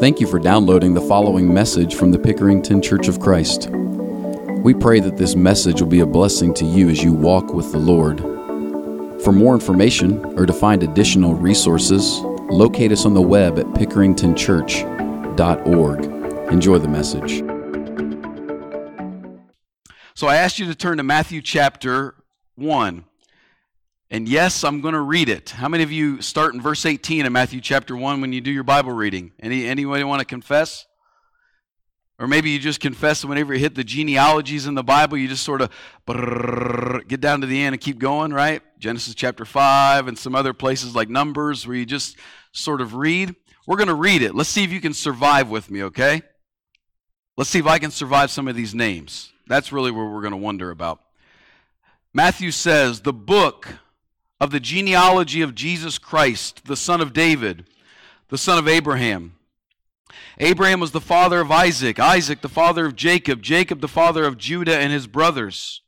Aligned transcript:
Thank 0.00 0.18
you 0.18 0.26
for 0.26 0.38
downloading 0.38 0.94
the 0.94 1.02
following 1.02 1.52
message 1.52 1.94
from 1.94 2.10
the 2.10 2.16
Pickerington 2.16 2.82
Church 2.82 3.06
of 3.06 3.20
Christ. 3.20 3.68
We 3.68 4.72
pray 4.72 4.98
that 4.98 5.18
this 5.18 5.36
message 5.36 5.82
will 5.82 5.90
be 5.90 6.00
a 6.00 6.06
blessing 6.06 6.54
to 6.54 6.64
you 6.64 6.88
as 6.88 7.02
you 7.02 7.12
walk 7.12 7.52
with 7.52 7.70
the 7.70 7.76
Lord. 7.76 8.20
For 9.22 9.30
more 9.30 9.52
information 9.52 10.24
or 10.38 10.46
to 10.46 10.54
find 10.54 10.82
additional 10.82 11.34
resources, 11.34 12.20
locate 12.48 12.92
us 12.92 13.04
on 13.04 13.12
the 13.12 13.20
web 13.20 13.58
at 13.58 13.66
pickeringtonchurch.org. 13.66 16.04
Enjoy 16.50 16.78
the 16.78 16.88
message. 16.88 17.40
So 20.14 20.28
I 20.28 20.36
asked 20.36 20.58
you 20.58 20.64
to 20.64 20.74
turn 20.74 20.96
to 20.96 21.02
Matthew 21.02 21.42
chapter 21.42 22.14
1. 22.54 23.04
And 24.12 24.28
yes, 24.28 24.64
I'm 24.64 24.80
going 24.80 24.94
to 24.94 25.00
read 25.00 25.28
it. 25.28 25.50
How 25.50 25.68
many 25.68 25.84
of 25.84 25.92
you 25.92 26.20
start 26.20 26.52
in 26.52 26.60
verse 26.60 26.84
18 26.84 27.26
in 27.26 27.32
Matthew 27.32 27.60
chapter 27.60 27.96
1 27.96 28.20
when 28.20 28.32
you 28.32 28.40
do 28.40 28.50
your 28.50 28.64
Bible 28.64 28.90
reading? 28.90 29.30
Any 29.40 29.66
anybody 29.66 30.02
want 30.02 30.18
to 30.18 30.24
confess? 30.24 30.84
Or 32.18 32.26
maybe 32.26 32.50
you 32.50 32.58
just 32.58 32.80
confess 32.80 33.24
whenever 33.24 33.54
you 33.54 33.60
hit 33.60 33.76
the 33.76 33.84
genealogies 33.84 34.66
in 34.66 34.74
the 34.74 34.82
Bible, 34.82 35.16
you 35.16 35.28
just 35.28 35.44
sort 35.44 35.62
of 35.62 35.70
get 37.06 37.20
down 37.20 37.40
to 37.40 37.46
the 37.46 37.62
end 37.62 37.74
and 37.74 37.80
keep 37.80 37.98
going, 37.98 38.32
right? 38.32 38.62
Genesis 38.80 39.14
chapter 39.14 39.44
5 39.44 40.08
and 40.08 40.18
some 40.18 40.34
other 40.34 40.52
places 40.52 40.94
like 40.94 41.08
Numbers 41.08 41.66
where 41.66 41.76
you 41.76 41.86
just 41.86 42.18
sort 42.52 42.80
of 42.80 42.94
read. 42.94 43.34
We're 43.66 43.76
going 43.76 43.88
to 43.88 43.94
read 43.94 44.22
it. 44.22 44.34
Let's 44.34 44.50
see 44.50 44.64
if 44.64 44.72
you 44.72 44.80
can 44.80 44.92
survive 44.92 45.48
with 45.48 45.70
me, 45.70 45.84
okay? 45.84 46.20
Let's 47.38 47.48
see 47.48 47.60
if 47.60 47.66
I 47.66 47.78
can 47.78 47.92
survive 47.92 48.32
some 48.32 48.48
of 48.48 48.56
these 48.56 48.74
names. 48.74 49.32
That's 49.46 49.72
really 49.72 49.92
what 49.92 50.10
we're 50.10 50.20
going 50.20 50.32
to 50.32 50.36
wonder 50.36 50.70
about. 50.70 51.00
Matthew 52.12 52.50
says, 52.50 53.00
The 53.00 53.12
book 53.12 53.78
of 54.40 54.50
the 54.50 54.60
genealogy 54.60 55.42
of 55.42 55.54
Jesus 55.54 55.98
Christ, 55.98 56.64
the 56.64 56.76
son 56.76 57.00
of 57.00 57.12
David, 57.12 57.66
the 58.28 58.38
son 58.38 58.58
of 58.58 58.66
Abraham. 58.66 59.36
Abraham 60.38 60.80
was 60.80 60.92
the 60.92 61.00
father 61.00 61.40
of 61.40 61.50
Isaac, 61.50 62.00
Isaac 62.00 62.40
the 62.40 62.48
father 62.48 62.86
of 62.86 62.96
Jacob, 62.96 63.42
Jacob 63.42 63.80
the 63.80 63.88
father 63.88 64.24
of 64.24 64.38
Judah 64.38 64.76
and 64.76 64.92
his 64.92 65.06
brothers, 65.06 65.82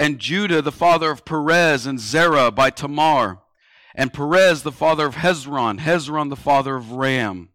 and 0.00 0.18
Judah 0.18 0.60
the 0.60 0.72
father 0.72 1.10
of 1.10 1.24
Perez 1.24 1.86
and 1.86 2.00
Zerah 2.00 2.50
by 2.50 2.70
Tamar, 2.70 3.38
and 3.94 4.12
Perez 4.12 4.64
the 4.64 4.72
father 4.72 5.06
of 5.06 5.16
Hezron, 5.16 5.78
Hezron 5.78 6.28
the 6.28 6.36
father 6.36 6.74
of 6.74 6.92
Ram, 6.92 7.50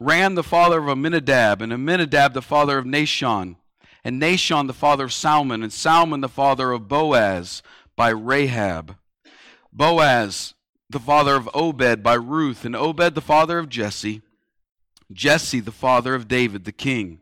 Ram 0.00 0.34
the 0.34 0.42
father 0.42 0.78
of 0.78 0.88
Amminadab, 0.88 1.60
and 1.60 1.72
Amminadab 1.72 2.32
the 2.32 2.42
father 2.42 2.78
of 2.78 2.86
Nahshon, 2.86 3.56
and 4.02 4.20
Nahshon 4.20 4.66
the 4.66 4.72
father 4.72 5.04
of 5.04 5.12
Salmon, 5.12 5.62
and 5.62 5.72
Salmon 5.72 6.22
the 6.22 6.28
father 6.28 6.72
of 6.72 6.88
Boaz 6.88 7.62
by 7.94 8.08
Rahab. 8.08 8.96
Boaz, 9.78 10.54
the 10.90 10.98
father 10.98 11.36
of 11.36 11.48
Obed 11.54 12.02
by 12.02 12.14
Ruth, 12.14 12.64
and 12.64 12.74
Obed, 12.74 13.14
the 13.14 13.20
father 13.20 13.60
of 13.60 13.68
Jesse, 13.68 14.22
Jesse, 15.12 15.60
the 15.60 15.70
father 15.70 16.16
of 16.16 16.26
David, 16.26 16.64
the 16.64 16.72
king. 16.72 17.20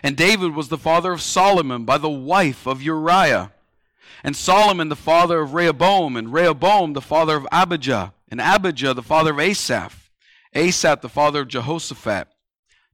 And 0.00 0.16
David 0.16 0.54
was 0.54 0.68
the 0.68 0.78
father 0.78 1.10
of 1.10 1.20
Solomon 1.20 1.84
by 1.84 1.98
the 1.98 2.08
wife 2.08 2.66
of 2.66 2.82
Uriah. 2.82 3.52
And 4.22 4.36
Solomon, 4.36 4.90
the 4.90 4.96
father 4.96 5.40
of 5.40 5.54
Rehoboam, 5.54 6.16
and 6.16 6.32
Rehoboam, 6.32 6.92
the 6.92 7.00
father 7.00 7.36
of 7.36 7.48
Abijah, 7.50 8.14
and 8.28 8.40
Abijah, 8.40 8.94
the 8.94 9.02
father 9.02 9.32
of 9.32 9.40
Asaph, 9.40 10.08
Asaph, 10.54 11.00
the 11.00 11.08
father 11.08 11.40
of 11.40 11.48
Jehoshaphat, 11.48 12.28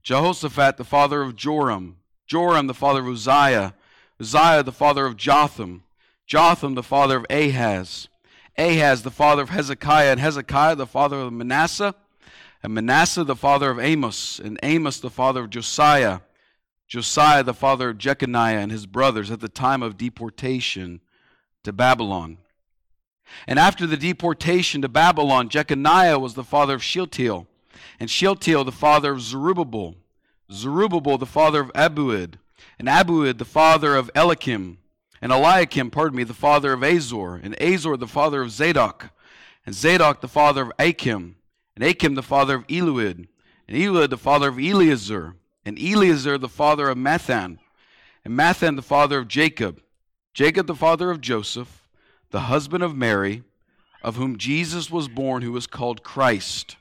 Jehoshaphat, 0.01 0.77
the 0.77 0.83
father 0.83 1.21
of 1.21 1.35
Joram, 1.35 1.97
Joram, 2.25 2.65
the 2.65 2.73
father 2.73 3.01
of 3.01 3.07
Uzziah, 3.07 3.75
Uzziah, 4.19 4.63
the 4.63 4.71
father 4.71 5.05
of 5.05 5.15
Jotham, 5.15 5.83
Jotham, 6.25 6.73
the 6.73 6.81
father 6.81 7.17
of 7.17 7.27
Ahaz, 7.29 8.07
Ahaz, 8.59 9.03
the 9.03 9.11
father 9.11 9.41
of 9.41 9.49
Hezekiah, 9.49 10.11
and 10.11 10.19
Hezekiah, 10.19 10.75
the 10.75 10.85
father 10.85 11.21
of 11.21 11.31
Manasseh, 11.31 11.95
and 12.61 12.73
Manasseh, 12.73 13.23
the 13.23 13.35
father 13.35 13.71
of 13.71 13.79
Amos, 13.79 14.37
and 14.37 14.59
Amos, 14.61 14.99
the 14.99 15.09
father 15.09 15.41
of 15.41 15.49
Josiah, 15.49 16.19
Josiah, 16.87 17.43
the 17.43 17.53
father 17.53 17.91
of 17.91 17.97
Jeconiah 17.97 18.57
and 18.57 18.71
his 18.71 18.85
brothers 18.85 19.31
at 19.31 19.39
the 19.39 19.47
time 19.47 19.81
of 19.81 19.97
deportation 19.97 20.99
to 21.63 21.71
Babylon. 21.71 22.39
And 23.47 23.59
after 23.59 23.85
the 23.85 23.95
deportation 23.95 24.81
to 24.81 24.89
Babylon, 24.89 25.49
Jeconiah 25.49 26.19
was 26.19 26.33
the 26.33 26.43
father 26.43 26.73
of 26.73 26.83
Shealtiel, 26.83 27.47
and 27.99 28.09
Shealtiel 28.09 28.65
the 28.65 28.71
father 28.71 29.13
of 29.13 29.21
Zerubbabel, 29.21 29.95
Zerubbabel 30.51 31.17
the 31.17 31.25
father 31.25 31.61
of 31.61 31.71
Abiud, 31.73 32.35
and 32.77 32.87
Abiud 32.87 33.37
the 33.37 33.45
father 33.45 33.95
of 33.95 34.09
Eliakim, 34.15 34.79
and 35.21 35.31
Eliakim, 35.31 35.91
pardon 35.91 36.17
me, 36.17 36.23
the 36.23 36.33
father 36.33 36.73
of 36.73 36.83
Azor, 36.83 37.35
and 37.35 37.59
Azor 37.61 37.97
the 37.97 38.07
father 38.07 38.41
of 38.41 38.51
Zadok, 38.51 39.09
and 39.65 39.75
Zadok 39.75 40.21
the 40.21 40.27
father 40.27 40.63
of 40.63 40.71
Achim, 40.79 41.35
and 41.75 41.83
Achim 41.83 42.15
the 42.15 42.23
father 42.23 42.55
of 42.55 42.67
Eliud, 42.67 43.27
and 43.67 43.77
Eliud 43.77 44.09
the 44.09 44.17
father 44.17 44.49
of 44.49 44.59
Eleazar, 44.59 45.35
and 45.65 45.79
Eleazar 45.79 46.37
the 46.37 46.49
father 46.49 46.89
of 46.89 46.97
Matthan, 46.97 47.59
and 48.23 48.37
Matthan 48.37 48.75
the 48.75 48.81
father 48.81 49.19
of 49.19 49.27
Jacob, 49.27 49.81
Jacob 50.33 50.67
the 50.67 50.75
father 50.75 51.11
of 51.11 51.21
Joseph, 51.21 51.87
the 52.31 52.41
husband 52.41 52.83
of 52.83 52.95
Mary, 52.95 53.43
of 54.01 54.15
whom 54.15 54.37
Jesus 54.37 54.89
was 54.89 55.07
born, 55.07 55.41
who 55.41 55.51
was 55.51 55.67
called 55.67 56.03
Christ. 56.03 56.77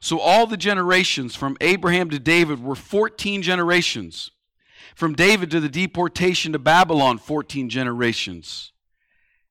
So 0.00 0.18
all 0.18 0.46
the 0.46 0.56
generations 0.56 1.36
from 1.36 1.56
Abraham 1.60 2.10
to 2.10 2.18
David 2.18 2.62
were 2.62 2.74
14 2.74 3.42
generations. 3.42 4.30
From 4.94 5.14
David 5.14 5.50
to 5.52 5.60
the 5.60 5.68
deportation 5.68 6.52
to 6.52 6.58
Babylon, 6.58 7.18
14 7.18 7.68
generations. 7.68 8.72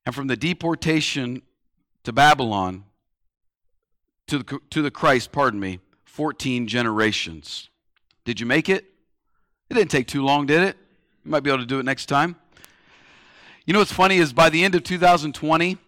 And 0.06 0.14
from 0.14 0.26
the 0.26 0.36
deportation 0.36 1.42
to 2.04 2.12
Babylon, 2.12 2.84
to 4.26 4.38
the, 4.38 4.58
to 4.70 4.82
the 4.82 4.90
Christ, 4.90 5.32
pardon 5.32 5.60
me, 5.60 5.80
14 6.04 6.66
generations. 6.66 7.68
Did 8.24 8.40
you 8.40 8.46
make 8.46 8.68
it? 8.68 8.84
It 9.68 9.74
didn't 9.74 9.90
take 9.90 10.06
too 10.06 10.24
long, 10.24 10.46
did 10.46 10.62
it? 10.62 10.76
You 11.24 11.30
might 11.30 11.42
be 11.42 11.50
able 11.50 11.60
to 11.60 11.66
do 11.66 11.78
it 11.78 11.84
next 11.84 12.06
time. 12.06 12.36
You 13.66 13.72
know 13.72 13.78
what's 13.78 13.92
funny 13.92 14.18
is 14.18 14.32
by 14.32 14.50
the 14.50 14.64
end 14.64 14.74
of 14.74 14.82
2020, 14.82 15.78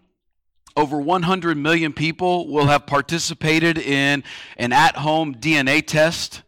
over 0.76 1.00
100 1.00 1.56
million 1.56 1.92
people 1.92 2.48
will 2.48 2.66
have 2.66 2.86
participated 2.86 3.78
in 3.78 4.24
an 4.56 4.72
at 4.72 4.96
home 4.96 5.34
DNA 5.34 5.86
test 5.86 6.42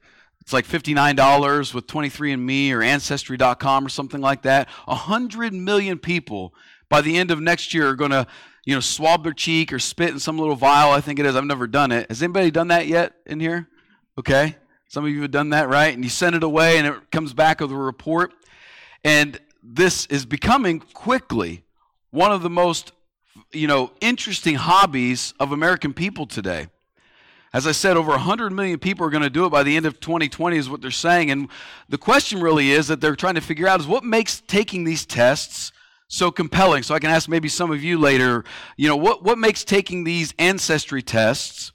it's 0.44 0.53
like 0.53 0.66
$59 0.66 1.75
with 1.75 1.87
23andMe 1.87 2.71
or 2.72 2.82
Ancestry.com 2.82 3.87
or 3.87 3.88
something 3.88 4.21
like 4.21 4.43
that. 4.43 4.69
100 4.84 5.55
million 5.55 5.99
people 5.99 6.55
by 6.91 7.00
the 7.00 7.16
end 7.16 7.31
of 7.31 7.41
next 7.41 7.72
year 7.72 7.88
are 7.88 7.97
going 7.97 8.10
to 8.10 8.27
you 8.65 8.75
know, 8.75 8.81
swab 8.81 9.25
their 9.25 9.32
cheek 9.32 9.72
or 9.72 9.78
spit 9.78 10.10
in 10.10 10.19
some 10.19 10.38
little 10.38 10.56
vial. 10.56 10.91
I 10.91 11.00
think 11.00 11.19
it 11.19 11.27
is. 11.27 11.37
I've 11.37 11.44
never 11.44 11.66
done 11.66 11.93
it. 11.93 12.09
Has 12.09 12.22
anybody 12.22 12.50
done 12.50 12.69
that 12.69 12.87
yet 12.87 13.15
in 13.27 13.41
here? 13.41 13.69
Okay. 14.19 14.56
Some 14.88 15.05
of 15.05 15.10
you 15.10 15.22
have 15.22 15.31
done 15.31 15.50
that, 15.50 15.69
right? 15.69 15.94
And 15.94 16.05
you 16.05 16.10
send 16.10 16.37
it 16.37 16.43
away 16.43 16.78
and 16.78 16.87
it 16.87 17.11
comes 17.11 17.34
back 17.34 17.61
with 17.61 17.72
a 17.72 17.76
report. 17.76 18.32
And 19.03 19.38
this 19.62 20.06
is 20.06 20.25
becoming 20.25 20.81
quickly 20.81 21.65
one 22.11 22.32
of 22.32 22.43
the 22.43 22.50
most, 22.50 22.93
you 23.53 23.66
know, 23.66 23.93
interesting 24.00 24.55
hobbies 24.55 25.34
of 25.41 25.53
American 25.53 25.93
people 25.93 26.26
today. 26.26 26.69
As 27.54 27.69
I 27.69 27.72
said, 27.72 27.97
over 27.97 28.10
100 28.10 28.50
million 28.50 28.81
people 28.81 29.06
are 29.06 29.10
going 29.10 29.22
to 29.22 29.31
do 29.31 29.47
it 29.47 29.50
by 29.50 29.62
the 29.62 29.76
end 29.76 29.87
of 29.87 30.00
2020, 30.00 30.56
is 30.56 30.69
what 30.69 30.81
they're 30.81 30.91
saying. 30.91 31.31
And 31.31 31.48
the 31.88 31.97
question 31.97 32.41
really 32.41 32.72
is 32.72 32.88
that 32.88 33.00
they're 33.00 33.15
trying 33.15 33.37
to 33.37 33.41
figure 33.41 33.69
out 33.69 33.78
is 33.78 33.87
what 33.87 34.03
makes 34.03 34.41
taking 34.41 34.82
these 34.82 35.06
tests 35.06 35.70
so 36.09 36.32
compelling? 36.32 36.82
So 36.82 36.97
I 36.97 36.98
can 36.98 37.10
ask 37.10 37.28
maybe 37.28 37.48
some 37.48 37.70
of 37.70 37.84
you 37.84 37.97
later, 37.97 38.44
you 38.76 38.88
know, 38.88 38.97
what, 38.97 39.22
what 39.22 39.38
makes 39.38 39.62
taking 39.62 40.03
these 40.03 40.34
ancestry 40.37 41.00
tests, 41.00 41.70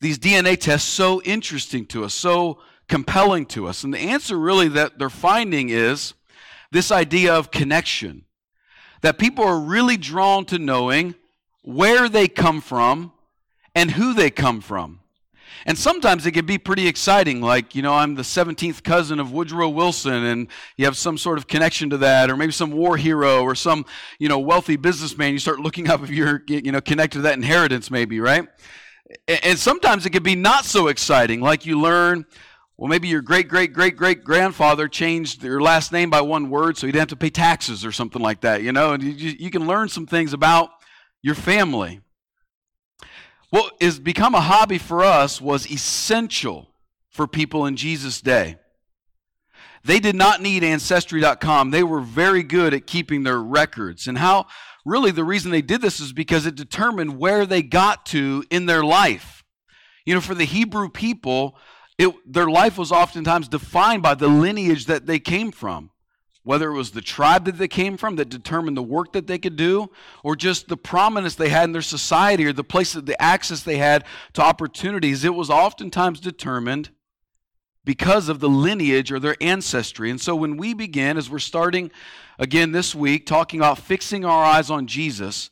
these 0.00 0.16
DNA 0.16 0.56
tests, 0.56 0.88
so 0.88 1.20
interesting 1.22 1.86
to 1.86 2.04
us, 2.04 2.14
so 2.14 2.60
compelling 2.88 3.46
to 3.46 3.66
us? 3.66 3.82
And 3.82 3.92
the 3.92 3.98
answer 3.98 4.38
really 4.38 4.68
that 4.68 4.96
they're 4.96 5.10
finding 5.10 5.70
is 5.70 6.14
this 6.70 6.92
idea 6.92 7.34
of 7.34 7.50
connection. 7.50 8.26
That 9.00 9.18
people 9.18 9.44
are 9.44 9.58
really 9.58 9.96
drawn 9.96 10.44
to 10.46 10.58
knowing 10.60 11.16
where 11.62 12.08
they 12.08 12.28
come 12.28 12.60
from 12.60 13.10
and 13.74 13.90
who 13.90 14.14
they 14.14 14.30
come 14.30 14.60
from. 14.60 15.00
And 15.64 15.78
sometimes 15.78 16.26
it 16.26 16.32
can 16.32 16.46
be 16.46 16.58
pretty 16.58 16.86
exciting, 16.86 17.40
like, 17.40 17.74
you 17.74 17.82
know, 17.82 17.94
I'm 17.94 18.14
the 18.14 18.22
17th 18.22 18.82
cousin 18.82 19.18
of 19.18 19.32
Woodrow 19.32 19.68
Wilson, 19.68 20.24
and 20.24 20.48
you 20.76 20.84
have 20.84 20.96
some 20.96 21.16
sort 21.16 21.38
of 21.38 21.46
connection 21.46 21.90
to 21.90 21.98
that, 21.98 22.30
or 22.30 22.36
maybe 22.36 22.52
some 22.52 22.72
war 22.72 22.96
hero 22.96 23.42
or 23.42 23.54
some, 23.54 23.86
you 24.18 24.28
know, 24.28 24.38
wealthy 24.38 24.76
businessman. 24.76 25.32
You 25.32 25.38
start 25.38 25.60
looking 25.60 25.88
up 25.90 26.02
if 26.02 26.10
you're, 26.10 26.42
you 26.46 26.72
know, 26.72 26.80
connected 26.80 27.18
to 27.18 27.22
that 27.22 27.34
inheritance, 27.34 27.90
maybe, 27.90 28.20
right? 28.20 28.46
And 29.28 29.58
sometimes 29.58 30.04
it 30.04 30.10
can 30.10 30.22
be 30.22 30.34
not 30.34 30.64
so 30.64 30.88
exciting, 30.88 31.40
like 31.40 31.64
you 31.64 31.80
learn, 31.80 32.26
well, 32.76 32.88
maybe 32.88 33.08
your 33.08 33.22
great, 33.22 33.48
great, 33.48 33.72
great, 33.72 33.96
great 33.96 34.22
grandfather 34.22 34.88
changed 34.88 35.42
your 35.42 35.60
last 35.60 35.92
name 35.92 36.10
by 36.10 36.20
one 36.20 36.50
word 36.50 36.76
so 36.76 36.86
you 36.86 36.92
didn't 36.92 37.02
have 37.02 37.08
to 37.10 37.16
pay 37.16 37.30
taxes 37.30 37.84
or 37.84 37.92
something 37.92 38.20
like 38.20 38.42
that, 38.42 38.62
you 38.62 38.72
know, 38.72 38.92
and 38.92 39.02
you, 39.02 39.34
you 39.38 39.50
can 39.50 39.66
learn 39.66 39.88
some 39.88 40.06
things 40.06 40.32
about 40.32 40.70
your 41.22 41.34
family 41.34 42.00
what 43.50 43.74
has 43.80 43.98
become 43.98 44.34
a 44.34 44.40
hobby 44.40 44.78
for 44.78 45.02
us 45.02 45.40
was 45.40 45.70
essential 45.70 46.68
for 47.10 47.26
people 47.26 47.66
in 47.66 47.76
Jesus' 47.76 48.20
day. 48.20 48.56
They 49.84 50.00
did 50.00 50.16
not 50.16 50.42
need 50.42 50.64
Ancestry.com. 50.64 51.70
They 51.70 51.84
were 51.84 52.00
very 52.00 52.42
good 52.42 52.74
at 52.74 52.86
keeping 52.86 53.22
their 53.22 53.40
records. 53.40 54.08
And 54.08 54.18
how, 54.18 54.46
really, 54.84 55.12
the 55.12 55.24
reason 55.24 55.52
they 55.52 55.62
did 55.62 55.80
this 55.80 56.00
is 56.00 56.12
because 56.12 56.44
it 56.44 56.56
determined 56.56 57.18
where 57.18 57.46
they 57.46 57.62
got 57.62 58.04
to 58.06 58.44
in 58.50 58.66
their 58.66 58.82
life. 58.82 59.44
You 60.04 60.14
know, 60.14 60.20
for 60.20 60.34
the 60.34 60.44
Hebrew 60.44 60.88
people, 60.88 61.56
it, 61.98 62.12
their 62.30 62.48
life 62.48 62.76
was 62.76 62.90
oftentimes 62.90 63.48
defined 63.48 64.02
by 64.02 64.14
the 64.14 64.28
lineage 64.28 64.86
that 64.86 65.06
they 65.06 65.20
came 65.20 65.52
from 65.52 65.90
whether 66.46 66.70
it 66.70 66.76
was 66.76 66.92
the 66.92 67.00
tribe 67.00 67.44
that 67.44 67.58
they 67.58 67.66
came 67.66 67.96
from 67.96 68.14
that 68.14 68.28
determined 68.28 68.76
the 68.76 68.82
work 68.82 69.12
that 69.12 69.26
they 69.26 69.36
could 69.36 69.56
do, 69.56 69.90
or 70.22 70.36
just 70.36 70.68
the 70.68 70.76
prominence 70.76 71.34
they 71.34 71.48
had 71.48 71.64
in 71.64 71.72
their 71.72 71.82
society 71.82 72.46
or 72.46 72.52
the 72.52 72.62
place 72.62 72.92
that 72.92 73.04
the 73.04 73.20
access 73.20 73.64
they 73.64 73.78
had 73.78 74.04
to 74.32 74.40
opportunities, 74.40 75.24
it 75.24 75.34
was 75.34 75.50
oftentimes 75.50 76.20
determined 76.20 76.90
because 77.84 78.28
of 78.28 78.38
the 78.38 78.48
lineage 78.48 79.10
or 79.10 79.18
their 79.18 79.34
ancestry. 79.40 80.08
And 80.08 80.20
so 80.20 80.36
when 80.36 80.56
we 80.56 80.72
begin, 80.72 81.16
as 81.16 81.28
we're 81.28 81.40
starting 81.40 81.90
again 82.38 82.70
this 82.70 82.94
week, 82.94 83.26
talking 83.26 83.58
about 83.58 83.80
fixing 83.80 84.24
our 84.24 84.44
eyes 84.44 84.70
on 84.70 84.86
Jesus, 84.86 85.50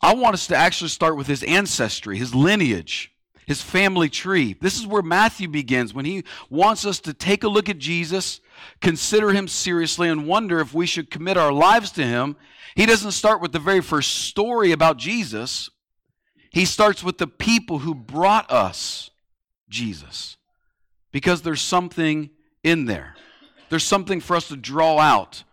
I 0.00 0.12
want 0.14 0.34
us 0.34 0.48
to 0.48 0.56
actually 0.56 0.88
start 0.88 1.16
with 1.16 1.28
his 1.28 1.44
ancestry, 1.44 2.18
his 2.18 2.34
lineage 2.34 3.12
his 3.46 3.60
family 3.60 4.08
tree. 4.08 4.56
This 4.60 4.78
is 4.78 4.86
where 4.86 5.02
Matthew 5.02 5.48
begins 5.48 5.92
when 5.92 6.04
he 6.04 6.24
wants 6.48 6.86
us 6.86 7.00
to 7.00 7.12
take 7.12 7.42
a 7.42 7.48
look 7.48 7.68
at 7.68 7.78
Jesus, 7.78 8.40
consider 8.80 9.32
him 9.32 9.48
seriously, 9.48 10.08
and 10.08 10.26
wonder 10.26 10.60
if 10.60 10.74
we 10.74 10.86
should 10.86 11.10
commit 11.10 11.36
our 11.36 11.52
lives 11.52 11.90
to 11.92 12.04
him. 12.04 12.36
He 12.74 12.86
doesn't 12.86 13.12
start 13.12 13.40
with 13.40 13.52
the 13.52 13.58
very 13.58 13.80
first 13.80 14.26
story 14.26 14.72
about 14.72 14.96
Jesus, 14.96 15.70
he 16.50 16.64
starts 16.66 17.02
with 17.02 17.16
the 17.16 17.26
people 17.26 17.78
who 17.78 17.94
brought 17.94 18.50
us 18.50 19.10
Jesus 19.70 20.36
because 21.10 21.42
there's 21.42 21.62
something 21.62 22.30
in 22.62 22.84
there. 22.84 23.16
There's 23.70 23.84
something 23.84 24.20
for 24.20 24.36
us 24.36 24.48
to 24.48 24.56
draw 24.56 24.98
out 24.98 25.44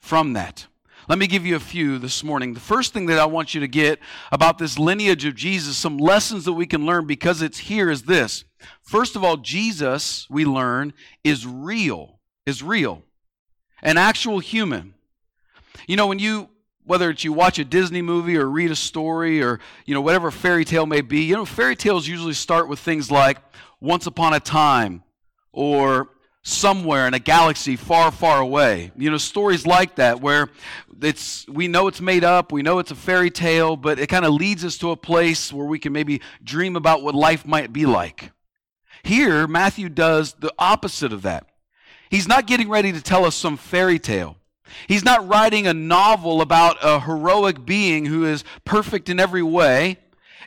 from 0.00 0.32
that. 0.32 0.66
Let 1.08 1.18
me 1.18 1.26
give 1.26 1.46
you 1.46 1.56
a 1.56 1.60
few 1.60 1.98
this 1.98 2.22
morning. 2.22 2.52
The 2.52 2.60
first 2.60 2.92
thing 2.92 3.06
that 3.06 3.18
I 3.18 3.24
want 3.24 3.54
you 3.54 3.60
to 3.60 3.68
get 3.68 3.98
about 4.30 4.58
this 4.58 4.78
lineage 4.78 5.24
of 5.24 5.34
Jesus, 5.34 5.76
some 5.76 5.96
lessons 5.96 6.44
that 6.44 6.52
we 6.52 6.66
can 6.66 6.84
learn 6.84 7.06
because 7.06 7.40
it's 7.40 7.58
here, 7.58 7.88
is 7.88 8.02
this. 8.02 8.44
First 8.82 9.16
of 9.16 9.24
all, 9.24 9.38
Jesus, 9.38 10.26
we 10.28 10.44
learn, 10.44 10.92
is 11.24 11.46
real, 11.46 12.17
is 12.48 12.62
real, 12.62 13.02
an 13.82 13.98
actual 13.98 14.38
human. 14.38 14.94
You 15.86 15.96
know, 15.96 16.06
when 16.06 16.18
you 16.18 16.48
whether 16.84 17.10
it's 17.10 17.22
you 17.22 17.34
watch 17.34 17.58
a 17.58 17.64
Disney 17.66 18.00
movie 18.00 18.38
or 18.38 18.48
read 18.48 18.70
a 18.70 18.76
story 18.76 19.42
or 19.42 19.60
you 19.84 19.94
know 19.94 20.00
whatever 20.00 20.30
fairy 20.30 20.64
tale 20.64 20.86
may 20.86 21.02
be, 21.02 21.20
you 21.20 21.34
know 21.34 21.44
fairy 21.44 21.76
tales 21.76 22.08
usually 22.08 22.32
start 22.32 22.68
with 22.68 22.78
things 22.78 23.10
like 23.10 23.38
once 23.80 24.06
upon 24.06 24.32
a 24.32 24.40
time 24.40 25.02
or 25.52 26.08
somewhere 26.42 27.06
in 27.06 27.12
a 27.12 27.18
galaxy 27.18 27.76
far, 27.76 28.10
far 28.10 28.40
away. 28.40 28.90
You 28.96 29.10
know, 29.10 29.18
stories 29.18 29.66
like 29.66 29.96
that 29.96 30.22
where 30.22 30.48
it's 31.02 31.46
we 31.48 31.68
know 31.68 31.88
it's 31.88 32.00
made 32.00 32.24
up, 32.24 32.50
we 32.50 32.62
know 32.62 32.78
it's 32.78 32.90
a 32.90 32.96
fairy 32.96 33.30
tale, 33.30 33.76
but 33.76 33.98
it 33.98 34.08
kind 34.08 34.24
of 34.24 34.32
leads 34.32 34.64
us 34.64 34.78
to 34.78 34.90
a 34.90 34.96
place 34.96 35.52
where 35.52 35.66
we 35.66 35.78
can 35.78 35.92
maybe 35.92 36.22
dream 36.42 36.74
about 36.74 37.02
what 37.02 37.14
life 37.14 37.46
might 37.46 37.72
be 37.72 37.84
like. 37.84 38.32
Here, 39.02 39.46
Matthew 39.46 39.90
does 39.90 40.32
the 40.32 40.52
opposite 40.58 41.12
of 41.12 41.22
that. 41.22 41.46
He's 42.10 42.28
not 42.28 42.46
getting 42.46 42.68
ready 42.68 42.92
to 42.92 43.00
tell 43.00 43.24
us 43.24 43.34
some 43.34 43.56
fairy 43.56 43.98
tale. 43.98 44.36
He's 44.86 45.04
not 45.04 45.26
writing 45.26 45.66
a 45.66 45.74
novel 45.74 46.40
about 46.40 46.76
a 46.82 47.00
heroic 47.00 47.64
being 47.64 48.04
who 48.04 48.24
is 48.24 48.44
perfect 48.64 49.08
in 49.08 49.18
every 49.18 49.42
way 49.42 49.98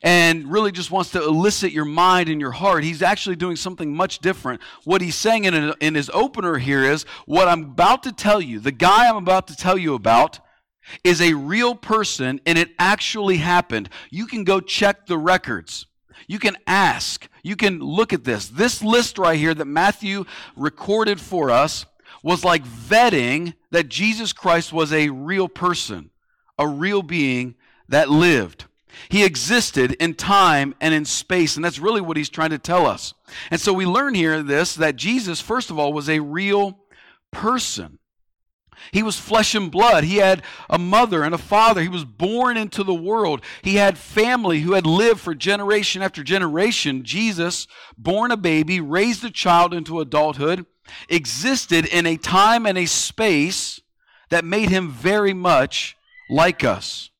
and 0.04 0.52
really 0.52 0.72
just 0.72 0.90
wants 0.90 1.12
to 1.12 1.24
elicit 1.24 1.72
your 1.72 1.86
mind 1.86 2.30
and 2.30 2.42
your 2.42 2.52
heart. 2.52 2.84
He's 2.84 3.02
actually 3.02 3.36
doing 3.36 3.56
something 3.56 3.96
much 3.96 4.20
different. 4.20 4.62
What 4.84 5.02
he's 5.02 5.16
saying 5.16 5.46
in, 5.46 5.74
in 5.80 5.96
his 5.96 6.10
opener 6.14 6.58
here 6.58 6.84
is 6.84 7.04
what 7.26 7.48
I'm 7.48 7.64
about 7.64 8.04
to 8.04 8.12
tell 8.12 8.42
you, 8.42 8.60
the 8.60 8.72
guy 8.72 9.08
I'm 9.08 9.18
about 9.18 9.48
to 9.48 9.56
tell 9.56 9.78
you 9.78 9.94
about, 9.94 10.40
is 11.04 11.22
a 11.22 11.34
real 11.34 11.76
person 11.76 12.42
and 12.46 12.58
it 12.58 12.70
actually 12.80 13.38
happened. 13.38 13.90
You 14.10 14.26
can 14.26 14.44
go 14.44 14.60
check 14.60 15.06
the 15.06 15.18
records. 15.18 15.86
You 16.28 16.40
can 16.40 16.58
ask. 16.66 17.28
You 17.44 17.56
can 17.56 17.80
look 17.80 18.14
at 18.14 18.24
this. 18.24 18.48
This 18.48 18.84
list 18.84 19.18
right 19.18 19.38
here 19.38 19.54
that 19.54 19.66
Matthew 19.66 20.26
recorded 20.56 21.20
for 21.20 21.50
us 21.50 21.86
was 22.24 22.44
like 22.44 22.64
vetting 22.64 23.54
that 23.72 23.90
Jesus 23.90 24.34
Christ 24.34 24.72
was 24.72 24.94
a 24.94 25.10
real 25.10 25.48
person, 25.48 26.12
a 26.58 26.68
real 26.68 27.02
being 27.02 27.56
that 27.90 28.10
lived. 28.10 28.66
He 29.10 29.24
existed 29.24 29.94
in 29.94 30.14
time 30.14 30.76
and 30.82 30.94
in 30.94 31.06
space, 31.06 31.56
and 31.56 31.66
that's 31.66 31.80
really 31.80 32.02
what 32.02 32.18
he's 32.18 32.30
trying 32.30 32.50
to 32.52 32.60
tell 32.60 32.86
us. 32.86 33.14
And 33.50 33.60
so 33.60 33.74
we 33.74 33.86
learn 33.86 34.14
here 34.14 34.44
this 34.44 34.76
that 34.76 34.96
Jesus, 34.96 35.40
first 35.40 35.70
of 35.70 35.80
all, 35.80 35.94
was 35.94 36.10
a 36.10 36.20
real 36.20 36.78
person. 37.32 38.00
He 38.92 39.04
was 39.04 39.20
flesh 39.20 39.56
and 39.56 39.72
blood. 39.72 40.04
He 40.04 40.18
had 40.18 40.42
a 40.70 40.78
mother 40.78 41.24
and 41.24 41.34
a 41.34 41.38
father. 41.38 41.82
He 41.82 41.90
was 41.90 42.06
born 42.06 42.58
into 42.58 42.84
the 42.84 42.94
world. 42.94 43.42
He 43.62 43.76
had 43.76 43.98
family 43.98 44.62
who 44.62 44.74
had 44.74 44.86
lived 44.86 45.20
for 45.20 45.36
generation 45.36 46.02
after 46.02 46.24
generation. 46.24 47.04
Jesus, 47.04 47.68
born 47.98 48.32
a 48.32 48.38
baby, 48.38 48.80
raised 48.80 49.24
a 49.24 49.30
child 49.30 49.74
into 49.74 50.00
adulthood, 50.00 50.66
existed 51.10 51.86
in 51.86 52.06
a 52.06 52.18
time 52.18 52.66
and 52.66 52.78
a 52.78 52.86
space 52.86 53.82
that 54.30 54.46
made 54.46 54.70
him 54.70 54.90
very 54.90 55.34
much 55.34 55.96
like 56.30 56.64
us. 56.64 57.12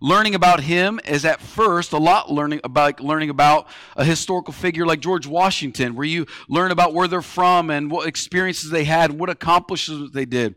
Learning 0.00 0.34
about 0.34 0.60
him 0.60 0.98
is 1.06 1.24
at 1.24 1.40
first 1.40 1.92
a 1.92 1.98
lot 1.98 2.28
learning 2.28 2.60
about 2.64 2.98
learning 2.98 3.30
about 3.30 3.68
a 3.96 4.04
historical 4.04 4.52
figure 4.52 4.84
like 4.84 4.98
George 4.98 5.28
Washington, 5.28 5.94
where 5.94 6.04
you 6.04 6.26
learn 6.48 6.72
about 6.72 6.92
where 6.92 7.06
they're 7.06 7.22
from 7.22 7.70
and 7.70 7.88
what 7.88 8.08
experiences 8.08 8.70
they 8.70 8.82
had 8.82 9.10
and 9.10 9.20
what 9.20 9.30
accomplishments 9.30 10.12
they 10.12 10.24
did. 10.24 10.56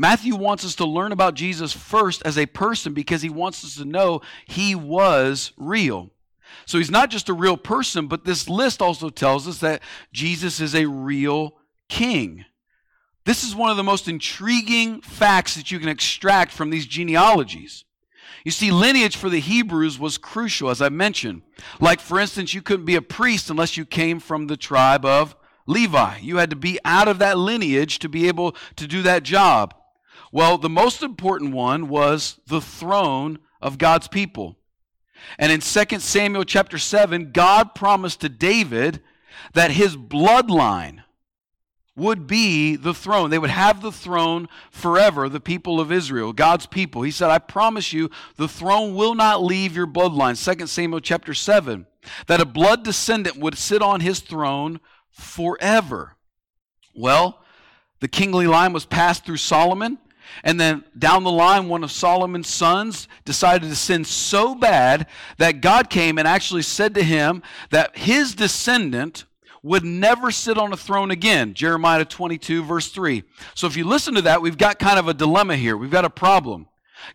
Matthew 0.00 0.36
wants 0.36 0.64
us 0.64 0.76
to 0.76 0.86
learn 0.86 1.10
about 1.10 1.34
Jesus 1.34 1.72
first 1.72 2.22
as 2.24 2.38
a 2.38 2.46
person 2.46 2.94
because 2.94 3.20
he 3.20 3.28
wants 3.28 3.64
us 3.64 3.74
to 3.76 3.84
know 3.84 4.22
he 4.46 4.76
was 4.76 5.52
real. 5.56 6.10
So 6.66 6.78
he's 6.78 6.90
not 6.90 7.10
just 7.10 7.28
a 7.28 7.34
real 7.34 7.56
person, 7.56 8.06
but 8.06 8.24
this 8.24 8.48
list 8.48 8.80
also 8.80 9.10
tells 9.10 9.48
us 9.48 9.58
that 9.58 9.82
Jesus 10.12 10.60
is 10.60 10.74
a 10.74 10.86
real 10.86 11.56
king. 11.88 12.44
This 13.24 13.42
is 13.42 13.56
one 13.56 13.70
of 13.70 13.76
the 13.76 13.82
most 13.82 14.06
intriguing 14.06 15.00
facts 15.00 15.56
that 15.56 15.72
you 15.72 15.80
can 15.80 15.88
extract 15.88 16.52
from 16.52 16.70
these 16.70 16.86
genealogies. 16.86 17.84
You 18.44 18.52
see, 18.52 18.70
lineage 18.70 19.16
for 19.16 19.28
the 19.28 19.40
Hebrews 19.40 19.98
was 19.98 20.16
crucial, 20.16 20.70
as 20.70 20.80
I 20.80 20.90
mentioned. 20.90 21.42
Like, 21.80 21.98
for 21.98 22.20
instance, 22.20 22.54
you 22.54 22.62
couldn't 22.62 22.86
be 22.86 22.94
a 22.94 23.02
priest 23.02 23.50
unless 23.50 23.76
you 23.76 23.84
came 23.84 24.20
from 24.20 24.46
the 24.46 24.56
tribe 24.56 25.04
of 25.04 25.34
Levi. 25.66 26.18
You 26.18 26.36
had 26.36 26.50
to 26.50 26.56
be 26.56 26.78
out 26.84 27.08
of 27.08 27.18
that 27.18 27.36
lineage 27.36 27.98
to 27.98 28.08
be 28.08 28.28
able 28.28 28.54
to 28.76 28.86
do 28.86 29.02
that 29.02 29.24
job. 29.24 29.74
Well, 30.32 30.58
the 30.58 30.68
most 30.68 31.02
important 31.02 31.52
one 31.52 31.88
was 31.88 32.38
the 32.46 32.60
throne 32.60 33.38
of 33.60 33.78
God's 33.78 34.08
people. 34.08 34.56
And 35.38 35.50
in 35.50 35.60
2 35.60 35.98
Samuel 35.98 36.44
chapter 36.44 36.78
7, 36.78 37.32
God 37.32 37.74
promised 37.74 38.20
to 38.20 38.28
David 38.28 39.02
that 39.54 39.70
his 39.70 39.96
bloodline 39.96 41.02
would 41.96 42.26
be 42.26 42.76
the 42.76 42.94
throne. 42.94 43.30
They 43.30 43.38
would 43.38 43.50
have 43.50 43.82
the 43.82 43.90
throne 43.90 44.48
forever, 44.70 45.28
the 45.28 45.40
people 45.40 45.80
of 45.80 45.90
Israel, 45.90 46.32
God's 46.32 46.66
people. 46.66 47.02
He 47.02 47.10
said, 47.10 47.30
I 47.30 47.38
promise 47.38 47.92
you, 47.92 48.08
the 48.36 48.48
throne 48.48 48.94
will 48.94 49.14
not 49.14 49.42
leave 49.42 49.74
your 49.74 49.86
bloodline. 49.86 50.58
2 50.58 50.66
Samuel 50.66 51.00
chapter 51.00 51.34
7, 51.34 51.86
that 52.28 52.40
a 52.40 52.46
blood 52.46 52.84
descendant 52.84 53.38
would 53.38 53.58
sit 53.58 53.82
on 53.82 54.00
his 54.00 54.20
throne 54.20 54.78
forever. 55.10 56.14
Well, 56.94 57.42
the 58.00 58.08
kingly 58.08 58.46
line 58.46 58.72
was 58.72 58.86
passed 58.86 59.24
through 59.24 59.38
Solomon. 59.38 59.98
And 60.44 60.60
then 60.60 60.84
down 60.98 61.24
the 61.24 61.32
line, 61.32 61.68
one 61.68 61.82
of 61.82 61.90
Solomon's 61.90 62.48
sons 62.48 63.08
decided 63.24 63.68
to 63.68 63.76
sin 63.76 64.04
so 64.04 64.54
bad 64.54 65.06
that 65.38 65.60
God 65.60 65.90
came 65.90 66.18
and 66.18 66.28
actually 66.28 66.62
said 66.62 66.94
to 66.94 67.02
him 67.02 67.42
that 67.70 67.96
his 67.96 68.34
descendant 68.34 69.24
would 69.62 69.84
never 69.84 70.30
sit 70.30 70.56
on 70.56 70.72
a 70.72 70.76
throne 70.76 71.10
again. 71.10 71.54
Jeremiah 71.54 72.04
22, 72.04 72.62
verse 72.62 72.90
3. 72.90 73.24
So 73.54 73.66
if 73.66 73.76
you 73.76 73.84
listen 73.84 74.14
to 74.14 74.22
that, 74.22 74.40
we've 74.40 74.58
got 74.58 74.78
kind 74.78 74.98
of 74.98 75.08
a 75.08 75.14
dilemma 75.14 75.56
here. 75.56 75.76
We've 75.76 75.90
got 75.90 76.04
a 76.04 76.10
problem. 76.10 76.68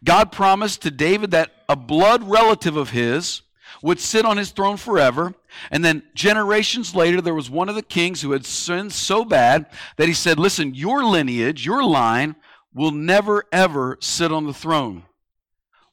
God 0.03 0.31
promised 0.31 0.81
to 0.83 0.91
David 0.91 1.31
that 1.31 1.51
a 1.69 1.75
blood 1.75 2.23
relative 2.23 2.75
of 2.75 2.89
his 2.89 3.41
would 3.81 3.99
sit 3.99 4.25
on 4.25 4.37
his 4.37 4.51
throne 4.51 4.77
forever. 4.77 5.33
And 5.69 5.83
then 5.83 6.03
generations 6.15 6.95
later, 6.95 7.21
there 7.21 7.33
was 7.33 7.49
one 7.49 7.69
of 7.69 7.75
the 7.75 7.81
kings 7.81 8.21
who 8.21 8.31
had 8.31 8.45
sinned 8.45 8.93
so 8.93 9.25
bad 9.25 9.65
that 9.97 10.07
he 10.07 10.13
said, 10.13 10.39
Listen, 10.39 10.73
your 10.73 11.03
lineage, 11.03 11.65
your 11.65 11.83
line, 11.83 12.35
will 12.73 12.91
never, 12.91 13.43
ever 13.51 13.97
sit 14.01 14.31
on 14.31 14.45
the 14.45 14.53
throne 14.53 15.03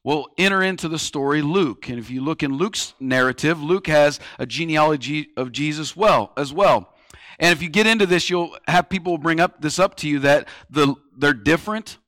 We'll 0.02 0.28
enter 0.38 0.62
into 0.62 0.88
the 0.88 0.98
story 0.98 1.42
Luke. 1.42 1.88
And 1.90 1.98
if 1.98 2.10
you 2.10 2.22
look 2.22 2.42
in 2.42 2.56
Luke's 2.56 2.94
narrative, 3.00 3.62
Luke 3.62 3.86
has 3.86 4.18
a 4.38 4.46
genealogy 4.46 5.28
of 5.36 5.52
Jesus 5.52 5.94
well 5.94 6.32
as 6.38 6.52
well. 6.52 6.94
And 7.38 7.52
if 7.52 7.62
you 7.62 7.68
get 7.68 7.86
into 7.86 8.06
this, 8.06 8.30
you'll 8.30 8.56
have 8.66 8.88
people 8.88 9.18
bring 9.18 9.40
up 9.40 9.60
this 9.60 9.78
up 9.78 9.96
to 9.96 10.08
you 10.08 10.20
that 10.20 10.48
the 10.70 10.94
they're 11.16 11.34
different. 11.34 11.98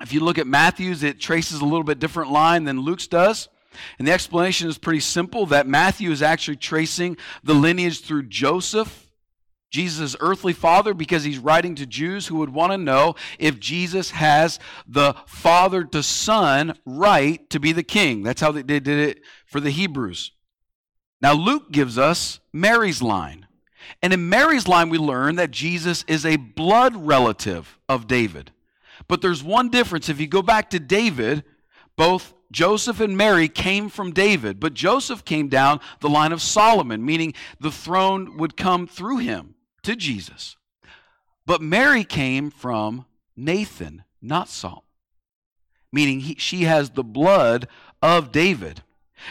If 0.00 0.14
you 0.14 0.20
look 0.20 0.38
at 0.38 0.46
Matthew's, 0.46 1.02
it 1.02 1.20
traces 1.20 1.60
a 1.60 1.64
little 1.64 1.84
bit 1.84 1.98
different 1.98 2.30
line 2.30 2.64
than 2.64 2.80
Luke's 2.80 3.06
does. 3.06 3.48
And 3.98 4.08
the 4.08 4.12
explanation 4.12 4.68
is 4.68 4.78
pretty 4.78 5.00
simple 5.00 5.44
that 5.46 5.66
Matthew 5.66 6.10
is 6.10 6.22
actually 6.22 6.56
tracing 6.56 7.18
the 7.44 7.54
lineage 7.54 8.00
through 8.00 8.24
Joseph 8.24 9.05
Jesus' 9.70 10.16
earthly 10.20 10.52
father 10.52 10.94
because 10.94 11.24
he's 11.24 11.38
writing 11.38 11.74
to 11.74 11.86
Jews 11.86 12.26
who 12.26 12.36
would 12.36 12.50
want 12.50 12.72
to 12.72 12.78
know 12.78 13.14
if 13.38 13.58
Jesus 13.58 14.10
has 14.12 14.58
the 14.86 15.14
father 15.26 15.84
to 15.84 16.02
son 16.02 16.78
right 16.84 17.48
to 17.50 17.60
be 17.60 17.72
the 17.72 17.82
king. 17.82 18.22
That's 18.22 18.40
how 18.40 18.52
they 18.52 18.62
did 18.62 18.88
it 18.88 19.20
for 19.44 19.60
the 19.60 19.70
Hebrews. 19.70 20.32
Now, 21.20 21.32
Luke 21.32 21.72
gives 21.72 21.98
us 21.98 22.40
Mary's 22.52 23.02
line. 23.02 23.46
And 24.02 24.12
in 24.12 24.28
Mary's 24.28 24.68
line, 24.68 24.88
we 24.88 24.98
learn 24.98 25.36
that 25.36 25.50
Jesus 25.50 26.04
is 26.08 26.24
a 26.24 26.36
blood 26.36 26.94
relative 26.96 27.78
of 27.88 28.06
David. 28.06 28.52
But 29.08 29.22
there's 29.22 29.42
one 29.42 29.68
difference. 29.68 30.08
If 30.08 30.20
you 30.20 30.26
go 30.26 30.42
back 30.42 30.70
to 30.70 30.80
David, 30.80 31.44
both 31.96 32.34
Joseph 32.52 33.00
and 33.00 33.16
Mary 33.16 33.48
came 33.48 33.88
from 33.88 34.12
David, 34.12 34.60
but 34.60 34.74
Joseph 34.74 35.24
came 35.24 35.48
down 35.48 35.80
the 36.00 36.08
line 36.08 36.32
of 36.32 36.42
Solomon, 36.42 37.04
meaning 37.04 37.34
the 37.60 37.70
throne 37.70 38.36
would 38.36 38.56
come 38.56 38.86
through 38.86 39.18
him 39.18 39.55
to 39.86 39.96
Jesus. 39.96 40.56
But 41.46 41.62
Mary 41.62 42.04
came 42.04 42.50
from 42.50 43.06
Nathan, 43.36 44.04
not 44.20 44.48
Saul, 44.48 44.84
meaning 45.92 46.20
he, 46.20 46.34
she 46.38 46.62
has 46.62 46.90
the 46.90 47.04
blood 47.04 47.68
of 48.02 48.32
David. 48.32 48.82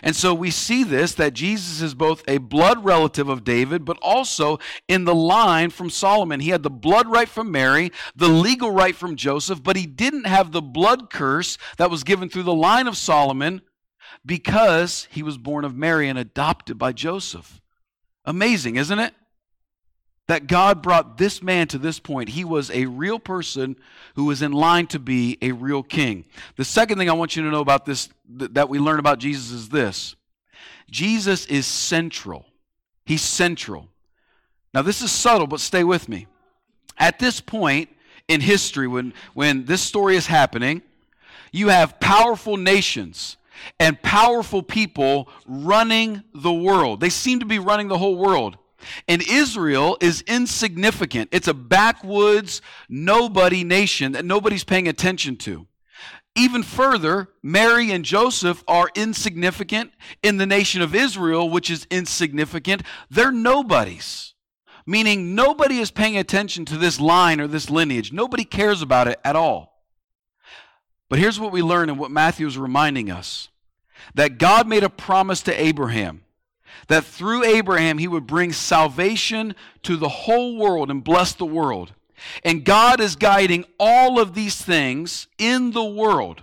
And 0.02 0.16
so 0.16 0.34
we 0.34 0.50
see 0.50 0.84
this 0.84 1.14
that 1.16 1.34
Jesus 1.34 1.82
is 1.82 1.94
both 1.94 2.24
a 2.28 2.38
blood 2.38 2.84
relative 2.84 3.30
of 3.30 3.44
David, 3.44 3.86
but 3.86 3.98
also 4.02 4.58
in 4.88 5.04
the 5.04 5.14
line 5.14 5.70
from 5.70 5.90
Solomon. 5.90 6.40
He 6.40 6.50
had 6.50 6.64
the 6.64 6.70
blood 6.70 7.08
right 7.08 7.30
from 7.30 7.52
Mary, 7.52 7.92
the 8.16 8.30
legal 8.30 8.72
right 8.72 8.96
from 8.96 9.16
Joseph, 9.16 9.62
but 9.62 9.76
he 9.76 9.86
didn't 9.86 10.26
have 10.26 10.52
the 10.52 10.62
blood 10.62 11.10
curse 11.10 11.58
that 11.78 11.92
was 11.92 12.04
given 12.04 12.30
through 12.30 12.44
the 12.44 12.54
line 12.54 12.88
of 12.88 12.98
Solomon 12.98 13.62
because 14.26 15.08
he 15.12 15.22
was 15.22 15.38
born 15.38 15.66
of 15.66 15.76
Mary 15.76 16.08
and 16.08 16.18
adopted 16.18 16.78
by 16.78 16.94
Joseph. 16.94 17.62
Amazing, 18.24 18.78
isn't 18.78 19.00
it? 19.00 19.14
That 20.28 20.48
God 20.48 20.82
brought 20.82 21.18
this 21.18 21.44
man 21.44 21.68
to 21.68 21.78
this 21.78 22.00
point. 22.00 22.30
He 22.30 22.44
was 22.44 22.72
a 22.72 22.86
real 22.86 23.20
person 23.20 23.76
who 24.16 24.26
was 24.26 24.42
in 24.42 24.52
line 24.52 24.88
to 24.88 25.00
be 25.00 25.38
a 25.42 25.52
real 25.52 25.84
king. 25.84 26.26
The 26.56 26.66
second 26.66 26.98
thing 26.98 27.10
I 27.10 27.14
want 27.14 27.36
you 27.36 27.44
to 27.44 27.50
know 27.50 27.62
about 27.62 27.86
this, 27.86 28.10
that 28.28 28.70
we 28.70 28.80
learn 28.80 29.00
about 29.00 29.20
Jesus, 29.20 29.52
is 29.52 29.70
this 29.70 30.16
Jesus 30.90 31.46
is 31.46 31.66
central. 31.66 32.46
He's 33.06 33.22
central. 33.22 33.90
Now, 34.74 34.82
this 34.82 35.02
is 35.02 35.12
subtle, 35.12 35.48
but 35.48 35.60
stay 35.60 35.84
with 35.84 36.10
me. 36.10 36.28
At 36.98 37.20
this 37.20 37.40
point 37.40 37.90
in 38.28 38.42
history, 38.42 38.88
when, 38.88 39.14
when 39.34 39.66
this 39.66 39.82
story 39.82 40.16
is 40.16 40.28
happening, 40.28 40.82
you 41.52 41.70
have 41.70 42.00
powerful 42.00 42.58
nations 42.58 43.38
and 43.80 44.02
powerful 44.02 44.64
people 44.64 45.30
running 45.48 46.24
the 46.34 46.52
world. 46.52 47.00
They 47.00 47.10
seem 47.10 47.40
to 47.40 47.46
be 47.46 47.60
running 47.60 47.88
the 47.88 47.98
whole 47.98 48.18
world. 48.18 48.58
And 49.08 49.22
Israel 49.22 49.98
is 50.02 50.22
insignificant. 50.22 51.30
It's 51.32 51.48
a 51.48 51.54
backwoods, 51.54 52.62
nobody 52.90 53.64
nation 53.64 54.14
that 54.14 54.26
nobody's 54.26 54.64
paying 54.64 54.88
attention 54.88 55.38
to. 55.38 55.68
Even 56.36 56.64
further, 56.64 57.30
Mary 57.42 57.92
and 57.92 58.04
Joseph 58.04 58.64
are 58.68 58.90
insignificant 58.94 59.92
in 60.22 60.36
the 60.38 60.46
nation 60.46 60.82
of 60.82 60.94
Israel, 60.94 61.50
which 61.50 61.72
is 61.72 61.88
insignificant. 61.90 62.84
They're 63.10 63.32
nobodies, 63.32 64.34
meaning 64.86 65.34
nobody 65.34 65.80
is 65.80 65.92
paying 65.92 66.18
attention 66.18 66.66
to 66.66 66.78
this 66.78 67.00
line 67.00 67.40
or 67.40 67.48
this 67.48 67.70
lineage. 67.70 68.12
Nobody 68.12 68.44
cares 68.44 68.82
about 68.82 69.08
it 69.08 69.20
at 69.24 69.38
all. 69.38 69.82
But 71.08 71.20
here's 71.20 71.40
what 71.40 71.54
we 71.54 71.62
learn 71.62 71.90
and 71.90 71.98
what 71.98 72.12
Matthew 72.12 72.48
is 72.48 72.58
reminding 72.58 73.10
us 73.10 73.48
that 74.14 74.38
God 74.38 74.68
made 74.68 74.84
a 74.84 74.90
promise 74.90 75.42
to 75.44 75.62
Abraham 75.62 76.25
that 76.88 77.06
through 77.06 77.44
Abraham 77.44 77.98
he 77.98 78.08
would 78.08 78.28
bring 78.28 78.54
salvation 78.54 79.56
to 79.84 79.96
the 79.96 80.10
whole 80.10 80.58
world 80.58 80.90
and 80.90 81.04
bless 81.04 81.34
the 81.34 81.46
world. 81.46 81.94
And 82.44 82.64
God 82.64 83.00
is 83.00 83.16
guiding 83.16 83.66
all 83.80 84.20
of 84.20 84.34
these 84.34 84.62
things 84.62 85.28
in 85.38 85.72
the 85.72 85.84
world 85.84 86.42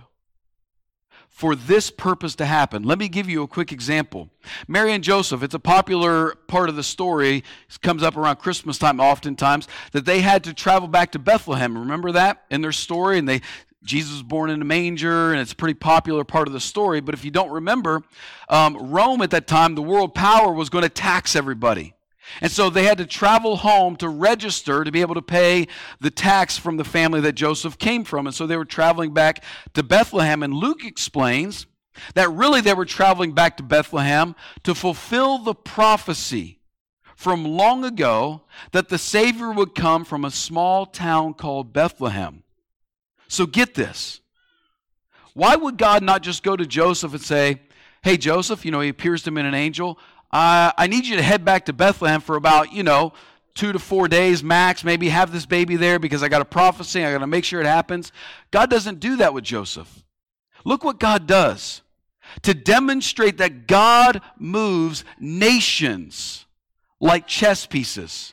for 1.29 1.55
this 1.55 1.89
purpose 1.89 2.35
to 2.35 2.45
happen. 2.45 2.83
Let 2.83 2.99
me 2.99 3.09
give 3.09 3.27
you 3.27 3.41
a 3.41 3.47
quick 3.47 3.71
example. 3.71 4.29
Mary 4.67 4.93
and 4.93 5.03
Joseph, 5.03 5.41
it's 5.41 5.55
a 5.55 5.59
popular 5.59 6.35
part 6.47 6.69
of 6.69 6.75
the 6.75 6.83
story, 6.83 7.43
comes 7.81 8.03
up 8.03 8.15
around 8.15 8.37
Christmas 8.37 8.77
time 8.77 8.99
oftentimes, 8.99 9.67
that 9.93 10.05
they 10.05 10.21
had 10.21 10.43
to 10.43 10.53
travel 10.53 10.87
back 10.87 11.11
to 11.13 11.19
Bethlehem. 11.19 11.77
Remember 11.77 12.11
that 12.11 12.43
in 12.51 12.61
their 12.61 12.71
story? 12.71 13.17
And 13.17 13.27
they 13.27 13.41
Jesus 13.83 14.13
was 14.13 14.23
born 14.23 14.49
in 14.49 14.61
a 14.61 14.65
manger, 14.65 15.31
and 15.31 15.41
it's 15.41 15.51
a 15.51 15.55
pretty 15.55 15.73
popular 15.73 16.23
part 16.23 16.47
of 16.47 16.53
the 16.53 16.59
story. 16.59 17.01
But 17.01 17.13
if 17.13 17.25
you 17.25 17.31
don't 17.31 17.51
remember, 17.51 18.01
um, 18.49 18.91
Rome 18.91 19.21
at 19.21 19.31
that 19.31 19.47
time, 19.47 19.75
the 19.75 19.81
world 19.81 20.15
power 20.15 20.53
was 20.53 20.69
going 20.69 20.83
to 20.83 20.89
tax 20.89 21.35
everybody. 21.35 21.93
And 22.41 22.51
so 22.51 22.69
they 22.69 22.85
had 22.85 22.97
to 22.99 23.05
travel 23.05 23.57
home 23.57 23.95
to 23.97 24.07
register 24.07 24.83
to 24.83 24.91
be 24.91 25.01
able 25.01 25.15
to 25.15 25.21
pay 25.21 25.67
the 25.99 26.09
tax 26.09 26.57
from 26.57 26.77
the 26.77 26.83
family 26.83 27.19
that 27.21 27.33
Joseph 27.33 27.77
came 27.77 28.03
from. 28.03 28.25
And 28.25 28.35
so 28.35 28.47
they 28.47 28.57
were 28.57 28.65
traveling 28.65 29.13
back 29.13 29.43
to 29.73 29.83
Bethlehem. 29.83 30.41
And 30.41 30.53
Luke 30.53 30.85
explains 30.85 31.65
that 32.15 32.31
really 32.31 32.61
they 32.61 32.73
were 32.73 32.85
traveling 32.85 33.33
back 33.33 33.57
to 33.57 33.63
Bethlehem 33.63 34.35
to 34.63 34.73
fulfill 34.73 35.37
the 35.37 35.53
prophecy 35.53 36.59
from 37.15 37.45
long 37.45 37.85
ago 37.85 38.41
that 38.71 38.89
the 38.89 38.97
Savior 38.97 39.51
would 39.51 39.75
come 39.75 40.03
from 40.03 40.25
a 40.25 40.31
small 40.31 40.85
town 40.85 41.33
called 41.33 41.73
Bethlehem. 41.73 42.42
So 43.33 43.47
get 43.47 43.73
this. 43.73 44.21
Why 45.33 45.55
would 45.55 45.79
God 45.79 46.03
not 46.03 46.21
just 46.21 46.43
go 46.43 46.55
to 46.55 46.67
Joseph 46.67 47.13
and 47.13 47.21
say, 47.21 47.61
Hey, 48.03 48.15
Joseph, 48.15 48.63
you 48.63 48.69
know, 48.69 48.79
he 48.79 48.89
appears 48.89 49.23
to 49.23 49.29
him 49.29 49.39
in 49.39 49.47
an 49.47 49.55
angel. 49.55 49.97
Uh, 50.31 50.71
I 50.77 50.85
need 50.85 51.07
you 51.07 51.15
to 51.15 51.23
head 51.23 51.43
back 51.43 51.65
to 51.65 51.73
Bethlehem 51.73 52.21
for 52.21 52.35
about, 52.35 52.73
you 52.73 52.83
know, 52.83 53.13
two 53.55 53.71
to 53.71 53.79
four 53.79 54.07
days 54.07 54.43
max. 54.43 54.83
Maybe 54.83 55.09
have 55.09 55.31
this 55.31 55.47
baby 55.47 55.77
there 55.77 55.97
because 55.97 56.21
I 56.21 56.27
got 56.27 56.43
a 56.43 56.45
prophecy. 56.45 57.03
I 57.03 57.11
got 57.11 57.19
to 57.19 57.27
make 57.27 57.43
sure 57.43 57.59
it 57.59 57.65
happens. 57.65 58.11
God 58.51 58.69
doesn't 58.69 58.99
do 58.99 59.15
that 59.15 59.33
with 59.33 59.43
Joseph. 59.43 60.03
Look 60.63 60.83
what 60.83 60.99
God 60.99 61.25
does 61.25 61.81
to 62.43 62.53
demonstrate 62.53 63.39
that 63.39 63.65
God 63.65 64.21
moves 64.37 65.03
nations 65.19 66.45
like 66.99 67.25
chess 67.25 67.65
pieces. 67.65 68.31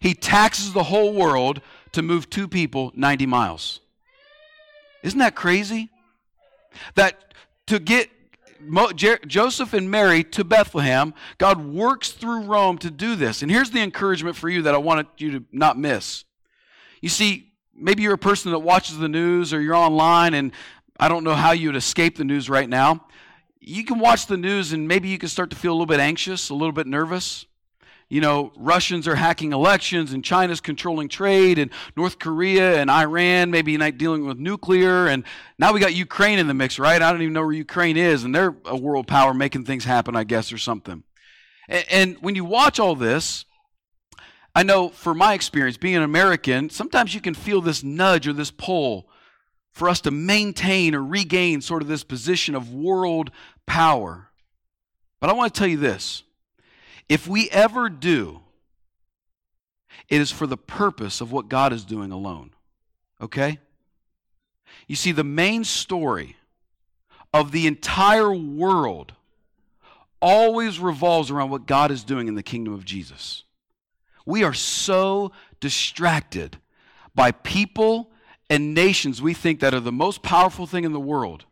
He 0.00 0.14
taxes 0.14 0.72
the 0.72 0.84
whole 0.84 1.12
world 1.12 1.60
to 1.94 2.02
move 2.02 2.28
two 2.28 2.46
people 2.46 2.92
90 2.94 3.26
miles. 3.26 3.80
Isn't 5.02 5.18
that 5.18 5.34
crazy? 5.34 5.90
That 6.94 7.34
to 7.66 7.78
get 7.78 8.10
Mo, 8.60 8.92
Jer- 8.92 9.20
Joseph 9.26 9.74
and 9.74 9.90
Mary 9.90 10.24
to 10.24 10.44
Bethlehem, 10.44 11.12
God 11.38 11.66
works 11.66 12.12
through 12.12 12.42
Rome 12.42 12.78
to 12.78 12.90
do 12.90 13.14
this. 13.14 13.42
And 13.42 13.50
here's 13.50 13.70
the 13.70 13.80
encouragement 13.80 14.36
for 14.36 14.48
you 14.48 14.62
that 14.62 14.74
I 14.74 14.78
wanted 14.78 15.06
you 15.18 15.32
to 15.32 15.44
not 15.52 15.78
miss. 15.78 16.24
You 17.00 17.10
see, 17.10 17.52
maybe 17.74 18.02
you're 18.02 18.14
a 18.14 18.18
person 18.18 18.50
that 18.52 18.60
watches 18.60 18.98
the 18.98 19.08
news 19.08 19.52
or 19.52 19.60
you're 19.60 19.74
online, 19.74 20.32
and 20.34 20.52
I 20.98 21.08
don't 21.08 21.24
know 21.24 21.34
how 21.34 21.52
you 21.52 21.68
would 21.68 21.76
escape 21.76 22.16
the 22.16 22.24
news 22.24 22.48
right 22.48 22.68
now. 22.68 23.04
You 23.60 23.84
can 23.84 23.98
watch 23.98 24.26
the 24.26 24.36
news 24.36 24.72
and 24.72 24.88
maybe 24.88 25.08
you 25.08 25.18
can 25.18 25.28
start 25.28 25.50
to 25.50 25.56
feel 25.56 25.72
a 25.72 25.74
little 25.74 25.86
bit 25.86 26.00
anxious, 26.00 26.50
a 26.50 26.54
little 26.54 26.72
bit 26.72 26.86
nervous 26.86 27.46
you 28.08 28.20
know, 28.20 28.52
Russians 28.56 29.08
are 29.08 29.14
hacking 29.14 29.52
elections 29.52 30.12
and 30.12 30.24
China's 30.24 30.60
controlling 30.60 31.08
trade 31.08 31.58
and 31.58 31.70
North 31.96 32.18
Korea 32.18 32.80
and 32.80 32.90
Iran 32.90 33.50
maybe 33.50 33.76
not 33.76 33.98
dealing 33.98 34.26
with 34.26 34.38
nuclear 34.38 35.08
and 35.08 35.24
now 35.58 35.72
we 35.72 35.80
got 35.80 35.94
Ukraine 35.94 36.38
in 36.38 36.46
the 36.46 36.54
mix, 36.54 36.78
right? 36.78 37.00
I 37.00 37.10
don't 37.10 37.22
even 37.22 37.32
know 37.32 37.42
where 37.42 37.52
Ukraine 37.52 37.96
is 37.96 38.24
and 38.24 38.34
they're 38.34 38.54
a 38.64 38.76
world 38.76 39.06
power 39.06 39.34
making 39.34 39.64
things 39.64 39.84
happen, 39.84 40.16
I 40.16 40.24
guess, 40.24 40.52
or 40.52 40.58
something. 40.58 41.02
And, 41.68 41.84
and 41.90 42.16
when 42.20 42.34
you 42.34 42.44
watch 42.44 42.78
all 42.78 42.94
this, 42.94 43.44
I 44.54 44.62
know 44.62 44.88
for 44.88 45.14
my 45.14 45.34
experience 45.34 45.76
being 45.76 45.96
an 45.96 46.02
American, 46.02 46.70
sometimes 46.70 47.14
you 47.14 47.20
can 47.20 47.34
feel 47.34 47.60
this 47.60 47.82
nudge 47.82 48.28
or 48.28 48.32
this 48.32 48.52
pull 48.52 49.08
for 49.72 49.88
us 49.88 50.00
to 50.02 50.12
maintain 50.12 50.94
or 50.94 51.02
regain 51.02 51.60
sort 51.60 51.82
of 51.82 51.88
this 51.88 52.04
position 52.04 52.54
of 52.54 52.72
world 52.72 53.32
power. 53.66 54.28
But 55.20 55.30
I 55.30 55.32
want 55.32 55.52
to 55.52 55.58
tell 55.58 55.66
you 55.66 55.78
this 55.78 56.22
if 57.08 57.26
we 57.26 57.50
ever 57.50 57.88
do, 57.88 58.40
it 60.08 60.20
is 60.20 60.30
for 60.30 60.46
the 60.46 60.56
purpose 60.56 61.20
of 61.20 61.32
what 61.32 61.48
God 61.48 61.72
is 61.72 61.84
doing 61.84 62.12
alone. 62.12 62.50
Okay? 63.20 63.58
You 64.86 64.96
see, 64.96 65.12
the 65.12 65.24
main 65.24 65.64
story 65.64 66.36
of 67.32 67.52
the 67.52 67.66
entire 67.66 68.32
world 68.32 69.12
always 70.20 70.78
revolves 70.78 71.30
around 71.30 71.50
what 71.50 71.66
God 71.66 71.90
is 71.90 72.04
doing 72.04 72.28
in 72.28 72.34
the 72.34 72.42
kingdom 72.42 72.72
of 72.72 72.84
Jesus. 72.84 73.44
We 74.26 74.42
are 74.42 74.54
so 74.54 75.32
distracted 75.60 76.56
by 77.14 77.30
people 77.30 78.10
and 78.48 78.74
nations 78.74 79.20
we 79.20 79.34
think 79.34 79.60
that 79.60 79.74
are 79.74 79.80
the 79.80 79.92
most 79.92 80.22
powerful 80.22 80.66
thing 80.66 80.84
in 80.84 80.92
the 80.92 81.00
world. 81.00 81.44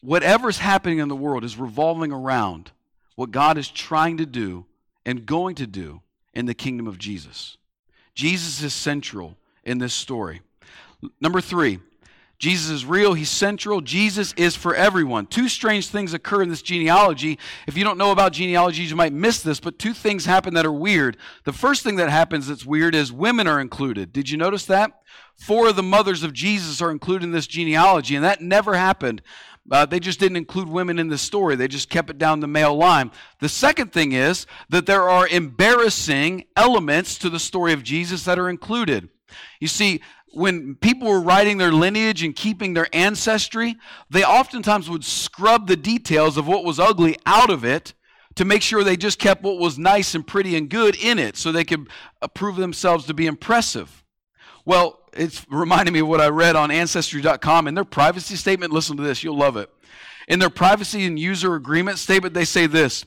Whatever's 0.00 0.58
happening 0.58 0.98
in 0.98 1.08
the 1.08 1.16
world 1.16 1.44
is 1.44 1.56
revolving 1.56 2.12
around 2.12 2.70
what 3.18 3.32
God 3.32 3.58
is 3.58 3.68
trying 3.68 4.16
to 4.18 4.26
do 4.26 4.64
and 5.04 5.26
going 5.26 5.56
to 5.56 5.66
do 5.66 6.02
in 6.34 6.46
the 6.46 6.54
kingdom 6.54 6.86
of 6.86 6.98
Jesus. 6.98 7.56
Jesus 8.14 8.62
is 8.62 8.72
central 8.72 9.36
in 9.64 9.78
this 9.78 9.92
story. 9.92 10.40
Number 11.20 11.40
three, 11.40 11.80
Jesus 12.38 12.70
is 12.70 12.84
real, 12.84 13.14
he's 13.14 13.28
central, 13.28 13.80
Jesus 13.80 14.34
is 14.36 14.54
for 14.54 14.72
everyone. 14.72 15.26
Two 15.26 15.48
strange 15.48 15.88
things 15.88 16.14
occur 16.14 16.42
in 16.42 16.48
this 16.48 16.62
genealogy. 16.62 17.40
If 17.66 17.76
you 17.76 17.82
don't 17.82 17.98
know 17.98 18.12
about 18.12 18.34
genealogies, 18.34 18.88
you 18.88 18.94
might 18.94 19.12
miss 19.12 19.42
this, 19.42 19.58
but 19.58 19.80
two 19.80 19.94
things 19.94 20.24
happen 20.24 20.54
that 20.54 20.64
are 20.64 20.70
weird. 20.70 21.16
The 21.42 21.52
first 21.52 21.82
thing 21.82 21.96
that 21.96 22.10
happens 22.10 22.46
that's 22.46 22.64
weird 22.64 22.94
is 22.94 23.10
women 23.10 23.48
are 23.48 23.60
included. 23.60 24.12
Did 24.12 24.30
you 24.30 24.36
notice 24.36 24.64
that? 24.66 24.92
Four 25.34 25.68
of 25.68 25.74
the 25.74 25.82
mothers 25.82 26.22
of 26.22 26.32
Jesus 26.32 26.80
are 26.80 26.92
included 26.92 27.24
in 27.24 27.32
this 27.32 27.48
genealogy, 27.48 28.14
and 28.14 28.24
that 28.24 28.42
never 28.42 28.76
happened 28.76 29.22
Uh, 29.70 29.84
they 29.86 30.00
just 30.00 30.18
didn't 30.18 30.36
include 30.36 30.68
women 30.68 30.98
in 30.98 31.08
the 31.08 31.18
story. 31.18 31.54
They 31.54 31.68
just 31.68 31.90
kept 31.90 32.10
it 32.10 32.18
down 32.18 32.40
the 32.40 32.46
male 32.46 32.76
line. 32.76 33.10
The 33.40 33.48
second 33.48 33.92
thing 33.92 34.12
is 34.12 34.46
that 34.68 34.86
there 34.86 35.08
are 35.08 35.28
embarrassing 35.28 36.44
elements 36.56 37.18
to 37.18 37.28
the 37.28 37.38
story 37.38 37.72
of 37.72 37.82
Jesus 37.82 38.24
that 38.24 38.38
are 38.38 38.48
included. 38.48 39.08
You 39.60 39.68
see, 39.68 40.00
when 40.32 40.74
people 40.76 41.08
were 41.08 41.20
writing 41.20 41.58
their 41.58 41.72
lineage 41.72 42.22
and 42.22 42.34
keeping 42.34 42.74
their 42.74 42.88
ancestry, 42.92 43.76
they 44.10 44.24
oftentimes 44.24 44.88
would 44.88 45.04
scrub 45.04 45.66
the 45.66 45.76
details 45.76 46.36
of 46.36 46.46
what 46.46 46.64
was 46.64 46.78
ugly 46.78 47.16
out 47.26 47.50
of 47.50 47.64
it 47.64 47.94
to 48.36 48.44
make 48.44 48.62
sure 48.62 48.84
they 48.84 48.96
just 48.96 49.18
kept 49.18 49.42
what 49.42 49.58
was 49.58 49.78
nice 49.78 50.14
and 50.14 50.26
pretty 50.26 50.56
and 50.56 50.70
good 50.70 50.96
in 50.96 51.18
it 51.18 51.36
so 51.36 51.50
they 51.50 51.64
could 51.64 51.88
prove 52.34 52.56
themselves 52.56 53.06
to 53.06 53.14
be 53.14 53.26
impressive. 53.26 54.04
Well, 54.64 54.97
it's 55.12 55.44
reminding 55.50 55.94
me 55.94 56.00
of 56.00 56.08
what 56.08 56.20
I 56.20 56.28
read 56.28 56.56
on 56.56 56.70
Ancestry.com 56.70 57.68
in 57.68 57.74
their 57.74 57.84
privacy 57.84 58.36
statement. 58.36 58.72
Listen 58.72 58.96
to 58.96 59.02
this, 59.02 59.22
you'll 59.22 59.36
love 59.36 59.56
it. 59.56 59.70
In 60.28 60.38
their 60.38 60.50
privacy 60.50 61.06
and 61.06 61.18
user 61.18 61.54
agreement 61.54 61.98
statement, 61.98 62.34
they 62.34 62.44
say 62.44 62.66
this 62.66 63.04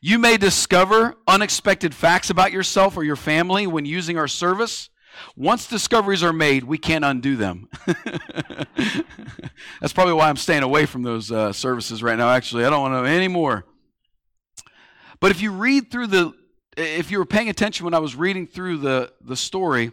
You 0.00 0.18
may 0.18 0.36
discover 0.36 1.16
unexpected 1.26 1.94
facts 1.94 2.30
about 2.30 2.52
yourself 2.52 2.96
or 2.96 3.04
your 3.04 3.16
family 3.16 3.66
when 3.66 3.84
using 3.84 4.18
our 4.18 4.28
service. 4.28 4.90
Once 5.36 5.66
discoveries 5.66 6.22
are 6.22 6.32
made, 6.32 6.62
we 6.62 6.78
can't 6.78 7.04
undo 7.04 7.34
them. 7.34 7.68
That's 9.80 9.92
probably 9.92 10.14
why 10.14 10.28
I'm 10.28 10.36
staying 10.36 10.62
away 10.62 10.86
from 10.86 11.02
those 11.02 11.32
uh, 11.32 11.52
services 11.52 12.04
right 12.04 12.16
now, 12.16 12.30
actually. 12.30 12.64
I 12.64 12.70
don't 12.70 12.82
want 12.82 13.04
to 13.04 13.28
know. 13.28 13.62
But 15.20 15.32
if 15.32 15.42
you 15.42 15.50
read 15.50 15.90
through 15.90 16.06
the, 16.08 16.32
if 16.76 17.10
you 17.10 17.18
were 17.18 17.26
paying 17.26 17.48
attention 17.48 17.84
when 17.84 17.94
I 17.94 17.98
was 17.98 18.14
reading 18.14 18.46
through 18.46 18.78
the, 18.78 19.12
the 19.20 19.34
story, 19.34 19.90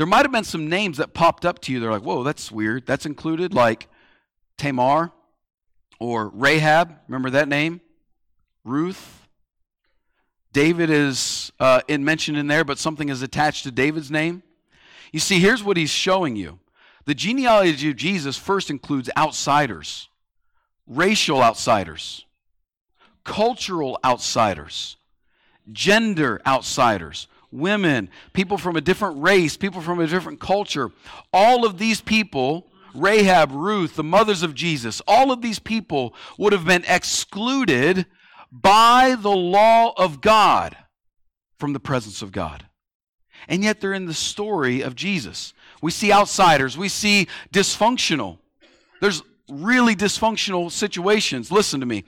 there 0.00 0.06
might 0.06 0.22
have 0.22 0.32
been 0.32 0.44
some 0.44 0.66
names 0.66 0.96
that 0.96 1.12
popped 1.12 1.44
up 1.44 1.58
to 1.58 1.70
you. 1.70 1.78
They're 1.78 1.90
like, 1.90 2.00
whoa, 2.00 2.22
that's 2.22 2.50
weird. 2.50 2.86
That's 2.86 3.04
included, 3.04 3.52
like 3.52 3.86
Tamar 4.56 5.12
or 5.98 6.30
Rahab. 6.30 6.96
Remember 7.06 7.28
that 7.28 7.48
name? 7.48 7.82
Ruth. 8.64 9.28
David 10.54 10.88
is 10.88 11.52
uh, 11.60 11.82
in, 11.86 12.02
mentioned 12.02 12.38
in 12.38 12.46
there, 12.46 12.64
but 12.64 12.78
something 12.78 13.10
is 13.10 13.20
attached 13.20 13.64
to 13.64 13.70
David's 13.70 14.10
name. 14.10 14.42
You 15.12 15.20
see, 15.20 15.38
here's 15.38 15.62
what 15.62 15.76
he's 15.76 15.90
showing 15.90 16.34
you. 16.34 16.60
The 17.04 17.14
genealogy 17.14 17.90
of 17.90 17.96
Jesus 17.96 18.38
first 18.38 18.70
includes 18.70 19.10
outsiders, 19.18 20.08
racial 20.86 21.42
outsiders, 21.42 22.24
cultural 23.22 23.98
outsiders, 24.02 24.96
gender 25.70 26.40
outsiders, 26.46 27.26
women, 27.52 28.10
people 28.32 28.58
from 28.58 28.76
a 28.76 28.80
different 28.80 29.22
race, 29.22 29.56
people 29.56 29.80
from 29.80 30.00
a 30.00 30.06
different 30.06 30.40
culture. 30.40 30.90
All 31.32 31.64
of 31.64 31.78
these 31.78 32.00
people, 32.00 32.66
Rahab, 32.94 33.50
Ruth, 33.52 33.96
the 33.96 34.04
mothers 34.04 34.42
of 34.42 34.54
Jesus, 34.54 35.00
all 35.06 35.32
of 35.32 35.42
these 35.42 35.58
people 35.58 36.14
would 36.38 36.52
have 36.52 36.64
been 36.64 36.84
excluded 36.86 38.06
by 38.52 39.16
the 39.18 39.30
law 39.30 39.92
of 39.96 40.20
God 40.20 40.76
from 41.58 41.72
the 41.72 41.80
presence 41.80 42.22
of 42.22 42.32
God. 42.32 42.66
And 43.48 43.64
yet 43.64 43.80
they're 43.80 43.94
in 43.94 44.06
the 44.06 44.14
story 44.14 44.82
of 44.82 44.94
Jesus. 44.94 45.54
We 45.82 45.90
see 45.90 46.12
outsiders, 46.12 46.76
we 46.76 46.88
see 46.88 47.26
dysfunctional. 47.52 48.38
There's 49.00 49.22
really 49.50 49.96
dysfunctional 49.96 50.70
situations. 50.70 51.50
Listen 51.50 51.80
to 51.80 51.86
me. 51.86 52.04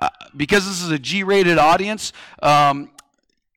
Uh, 0.00 0.08
because 0.36 0.66
this 0.66 0.82
is 0.82 0.90
a 0.90 0.98
G 0.98 1.22
rated 1.22 1.58
audience, 1.58 2.12
um, 2.42 2.90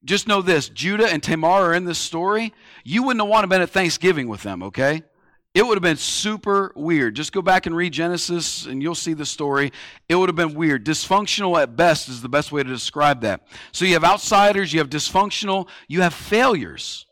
just 0.03 0.27
know 0.27 0.41
this 0.41 0.69
Judah 0.69 1.11
and 1.11 1.21
Tamar 1.21 1.47
are 1.47 1.73
in 1.73 1.85
this 1.85 1.99
story. 1.99 2.53
You 2.83 3.03
wouldn't 3.03 3.21
have 3.21 3.29
wanted 3.29 3.47
to 3.47 3.49
been 3.49 3.61
at 3.61 3.69
Thanksgiving 3.69 4.27
with 4.27 4.43
them, 4.43 4.63
okay? 4.63 5.03
It 5.55 5.65
would 5.65 5.75
have 5.75 5.83
been 5.83 5.97
super 5.97 6.71
weird. 6.75 7.15
Just 7.15 7.31
go 7.31 7.41
back 7.41 7.65
and 7.65 7.75
read 7.75 7.91
Genesis 7.91 8.65
and 8.65 8.83
you'll 8.83 8.95
see 8.95 9.13
the 9.13 9.25
story. 9.25 9.71
It 10.07 10.15
would 10.15 10.29
have 10.29 10.35
been 10.35 10.53
weird. 10.53 10.85
Dysfunctional 10.85 11.59
at 11.61 11.75
best 11.75 12.07
is 12.07 12.21
the 12.21 12.29
best 12.29 12.51
way 12.51 12.61
to 12.61 12.69
describe 12.69 13.21
that. 13.21 13.47
So 13.71 13.85
you 13.85 13.93
have 13.93 14.03
outsiders, 14.03 14.71
you 14.71 14.79
have 14.79 14.89
dysfunctional, 14.89 15.67
you 15.87 16.01
have 16.01 16.13
failures. 16.13 17.07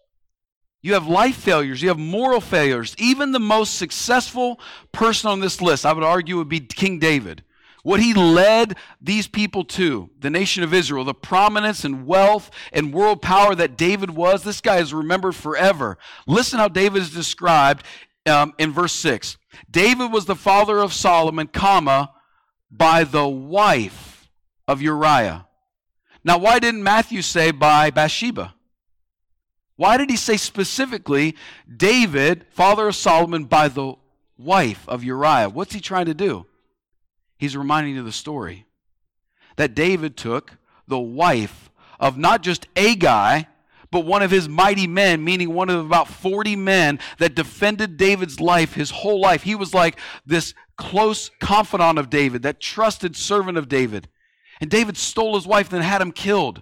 You 0.84 0.94
have 0.94 1.08
life 1.08 1.36
failures, 1.36 1.82
you 1.82 1.90
have 1.90 1.98
moral 1.98 2.40
failures. 2.40 2.96
Even 3.00 3.32
the 3.32 3.40
most 3.40 3.76
successful 3.76 4.60
person 4.92 5.30
on 5.30 5.40
this 5.40 5.60
list, 5.60 5.86
I 5.86 5.92
would 5.92 6.04
argue, 6.04 6.38
would 6.38 6.48
be 6.48 6.60
King 6.60 7.00
David. 7.00 7.44
What 7.88 8.02
he 8.02 8.14
led 8.14 8.76
these 9.00 9.30
people 9.30 9.64
to, 9.64 10.10
the 10.20 10.30
nation 10.30 10.62
of 10.62 10.74
Israel, 10.74 11.06
the 11.06 11.14
prominence 11.14 11.86
and 11.86 12.06
wealth 12.06 12.52
and 12.74 12.94
world 12.94 13.22
power 13.22 13.56
that 13.56 13.78
David 13.78 14.10
was, 14.10 14.44
this 14.44 14.60
guy 14.60 14.80
is 14.80 14.94
remembered 14.94 15.36
forever. 15.36 15.98
Listen 16.28 16.60
how 16.60 16.68
David 16.68 17.02
is 17.02 17.14
described 17.14 17.86
um, 18.26 18.54
in 18.58 18.74
verse 18.74 18.92
6. 18.92 19.38
David 19.72 20.12
was 20.12 20.26
the 20.26 20.36
father 20.36 20.80
of 20.80 20.92
Solomon, 20.92 21.48
comma, 21.48 22.12
by 22.70 23.06
the 23.06 23.26
wife 23.26 24.30
of 24.68 24.82
Uriah. 24.82 25.48
Now, 26.26 26.40
why 26.40 26.60
didn't 26.60 26.84
Matthew 26.84 27.22
say 27.22 27.52
by 27.52 27.90
Bathsheba? 27.90 28.54
Why 29.78 29.96
did 29.96 30.10
he 30.10 30.18
say 30.18 30.36
specifically 30.36 31.38
David, 31.74 32.48
father 32.50 32.90
of 32.90 32.98
Solomon, 32.98 33.46
by 33.46 33.70
the 33.70 33.94
wife 34.38 34.84
of 34.90 35.06
Uriah? 35.06 35.48
What's 35.48 35.74
he 35.74 35.80
trying 35.80 36.08
to 36.08 36.14
do? 36.14 36.48
He's 37.38 37.56
reminding 37.56 37.94
you 37.94 38.00
of 38.00 38.06
the 38.06 38.12
story 38.12 38.66
that 39.58 39.76
David 39.76 40.18
took 40.18 40.58
the 40.88 41.00
wife 41.00 41.70
of 42.00 42.18
not 42.18 42.42
just 42.42 42.68
a 42.76 42.96
guy, 42.96 43.48
but 43.92 44.06
one 44.06 44.22
of 44.22 44.32
his 44.32 44.50
mighty 44.50 44.88
men, 44.88 45.24
meaning 45.24 45.54
one 45.54 45.70
of 45.70 45.86
about 45.86 46.08
40 46.08 46.56
men 46.56 47.00
that 47.20 47.36
defended 47.36 47.98
David's 47.98 48.40
life 48.40 48.74
his 48.74 48.92
whole 48.92 49.22
life. 49.22 49.44
He 49.44 49.56
was 49.56 49.74
like 49.74 50.00
this 50.26 50.54
close 50.78 51.32
confidant 51.40 51.98
of 51.98 52.10
David, 52.10 52.44
that 52.44 52.60
trusted 52.60 53.16
servant 53.16 53.58
of 53.58 53.70
David. 53.70 54.10
And 54.60 54.70
David 54.70 54.98
stole 54.98 55.36
his 55.36 55.48
wife 55.48 55.72
and 55.72 55.82
then 55.82 55.90
had 55.90 56.02
him 56.02 56.12
killed. 56.12 56.62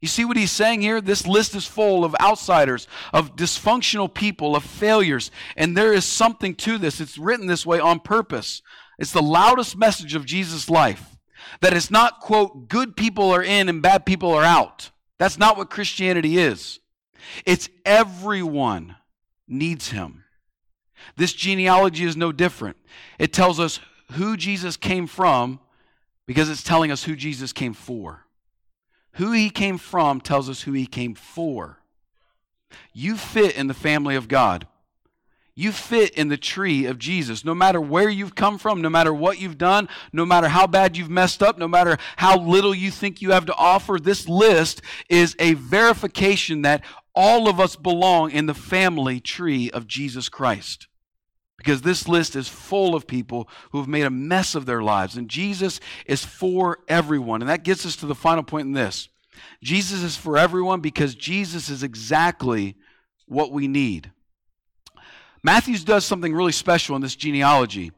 You 0.00 0.08
see 0.08 0.24
what 0.24 0.36
he's 0.36 0.50
saying 0.50 0.82
here? 0.82 1.00
This 1.00 1.28
list 1.28 1.54
is 1.54 1.64
full 1.64 2.04
of 2.04 2.16
outsiders, 2.20 2.88
of 3.12 3.36
dysfunctional 3.36 4.12
people, 4.12 4.56
of 4.56 4.64
failures. 4.64 5.30
And 5.56 5.76
there 5.76 5.92
is 5.92 6.04
something 6.04 6.56
to 6.56 6.76
this. 6.76 7.00
It's 7.00 7.18
written 7.18 7.46
this 7.46 7.64
way 7.64 7.78
on 7.78 8.00
purpose. 8.00 8.62
It's 9.02 9.10
the 9.10 9.20
loudest 9.20 9.76
message 9.76 10.14
of 10.14 10.24
Jesus' 10.24 10.70
life 10.70 11.16
that 11.60 11.74
it's 11.74 11.90
not, 11.90 12.20
quote, 12.20 12.68
good 12.68 12.96
people 12.96 13.32
are 13.32 13.42
in 13.42 13.68
and 13.68 13.82
bad 13.82 14.06
people 14.06 14.32
are 14.32 14.44
out. 14.44 14.92
That's 15.18 15.36
not 15.36 15.56
what 15.56 15.70
Christianity 15.70 16.38
is. 16.38 16.78
It's 17.44 17.68
everyone 17.84 18.94
needs 19.48 19.88
him. 19.88 20.22
This 21.16 21.32
genealogy 21.32 22.04
is 22.04 22.16
no 22.16 22.30
different. 22.30 22.76
It 23.18 23.32
tells 23.32 23.58
us 23.58 23.80
who 24.12 24.36
Jesus 24.36 24.76
came 24.76 25.08
from 25.08 25.58
because 26.24 26.48
it's 26.48 26.62
telling 26.62 26.92
us 26.92 27.02
who 27.02 27.16
Jesus 27.16 27.52
came 27.52 27.74
for. 27.74 28.26
Who 29.14 29.32
he 29.32 29.50
came 29.50 29.78
from 29.78 30.20
tells 30.20 30.48
us 30.48 30.62
who 30.62 30.74
he 30.74 30.86
came 30.86 31.16
for. 31.16 31.80
You 32.92 33.16
fit 33.16 33.56
in 33.56 33.66
the 33.66 33.74
family 33.74 34.14
of 34.14 34.28
God. 34.28 34.68
You 35.54 35.70
fit 35.70 36.14
in 36.14 36.28
the 36.28 36.38
tree 36.38 36.86
of 36.86 36.98
Jesus. 36.98 37.44
No 37.44 37.54
matter 37.54 37.80
where 37.80 38.08
you've 38.08 38.34
come 38.34 38.56
from, 38.56 38.80
no 38.80 38.88
matter 38.88 39.12
what 39.12 39.38
you've 39.38 39.58
done, 39.58 39.88
no 40.12 40.24
matter 40.24 40.48
how 40.48 40.66
bad 40.66 40.96
you've 40.96 41.10
messed 41.10 41.42
up, 41.42 41.58
no 41.58 41.68
matter 41.68 41.98
how 42.16 42.38
little 42.38 42.74
you 42.74 42.90
think 42.90 43.20
you 43.20 43.32
have 43.32 43.46
to 43.46 43.54
offer, 43.54 43.98
this 43.98 44.28
list 44.28 44.80
is 45.10 45.36
a 45.38 45.54
verification 45.54 46.62
that 46.62 46.82
all 47.14 47.48
of 47.48 47.60
us 47.60 47.76
belong 47.76 48.30
in 48.30 48.46
the 48.46 48.54
family 48.54 49.20
tree 49.20 49.70
of 49.70 49.86
Jesus 49.86 50.30
Christ. 50.30 50.88
Because 51.58 51.82
this 51.82 52.08
list 52.08 52.34
is 52.34 52.48
full 52.48 52.94
of 52.94 53.06
people 53.06 53.48
who 53.70 53.78
have 53.78 53.88
made 53.88 54.04
a 54.04 54.10
mess 54.10 54.54
of 54.54 54.64
their 54.64 54.82
lives. 54.82 55.16
And 55.16 55.28
Jesus 55.28 55.80
is 56.06 56.24
for 56.24 56.78
everyone. 56.88 57.42
And 57.42 57.48
that 57.50 57.62
gets 57.62 57.84
us 57.84 57.94
to 57.96 58.06
the 58.06 58.14
final 58.14 58.42
point 58.42 58.66
in 58.66 58.72
this 58.72 59.10
Jesus 59.62 60.02
is 60.02 60.16
for 60.16 60.38
everyone 60.38 60.80
because 60.80 61.14
Jesus 61.14 61.68
is 61.68 61.82
exactly 61.82 62.76
what 63.26 63.52
we 63.52 63.68
need. 63.68 64.10
Matthews 65.42 65.84
does 65.84 66.04
something 66.04 66.34
really 66.34 66.52
special 66.52 66.96
in 66.96 67.02
this 67.02 67.16
genealogy. 67.16 67.92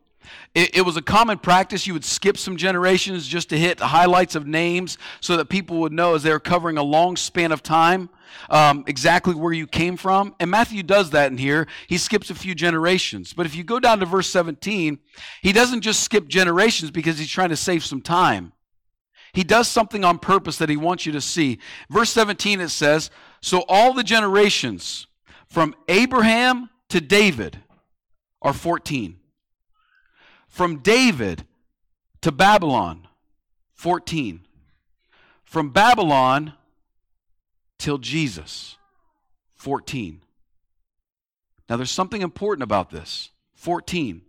It, 0.54 0.76
it, 0.76 0.83
was 0.83 0.96
a 0.96 1.02
common 1.02 1.38
practice. 1.38 1.87
You 1.87 1.92
would 1.92 2.04
skip 2.04 2.38
some 2.38 2.57
generations 2.57 3.26
just 3.26 3.50
to 3.50 3.59
hit 3.59 3.78
the 3.78 3.88
highlights 3.88 4.35
of 4.35 4.46
names 4.46 4.96
so 5.20 5.37
that 5.37 5.46
people 5.46 5.80
would 5.80 5.92
know 5.92 6.14
as 6.14 6.22
they 6.22 6.30
were 6.30 6.40
covering 6.40 6.78
a 6.78 6.83
long 6.83 7.16
span 7.16 7.52
of 7.52 7.62
time 7.62 8.09
um, 8.50 8.85
exactly 8.87 9.35
where 9.35 9.52
you 9.52 9.66
came 9.66 9.96
from. 9.96 10.35
And 10.40 10.50
Matthew 10.50 10.83
does 10.83 11.11
that 11.11 11.30
in 11.30 11.38
here. 11.38 11.66
He 11.87 11.98
skips 11.98 12.30
a 12.30 12.35
few 12.35 12.54
generations. 12.54 13.33
But 13.33 13.46
if 13.46 13.54
you 13.54 13.64
go 13.64 13.78
down 13.78 14.00
to 14.00 14.07
verse 14.07 14.28
17, 14.30 14.98
he 15.42 15.52
doesn't 15.52 15.83
just 15.83 16.02
skip 16.02 16.28
generations 16.28 16.90
because 16.90 17.18
he's 17.18 17.30
trying 17.30 17.50
to 17.50 17.57
save 17.57 17.85
some 17.85 18.00
time. 18.00 18.52
He 19.33 19.44
does 19.44 19.66
something 19.66 20.04
on 20.04 20.20
purpose 20.20 20.59
that 20.59 20.68
he 20.68 20.76
wants 20.76 21.07
you 21.07 21.12
to 21.12 21.20
see. 21.20 21.59
Verse 21.90 22.11
17, 22.11 22.61
it 22.61 22.68
says, 22.68 23.11
So 23.40 23.64
all 23.68 23.92
the 23.92 24.04
generations 24.04 25.09
from 25.48 25.74
Abraham 25.88 26.70
to 26.94 27.00
David 27.00 27.59
are 28.40 28.52
14. 28.52 29.16
From 30.46 30.76
David 30.76 31.44
to 32.20 32.30
Babylon, 32.30 33.09
14. 33.74 34.46
From 35.42 35.70
Babylon 35.70 36.52
till 37.80 37.98
Jesus, 37.98 38.76
14. 39.57 40.20
Now 41.68 41.76
there's 41.76 41.90
something 41.90 42.22
important 42.22 42.62
about 42.62 42.90
this. 42.90 43.30
14. 43.54 44.22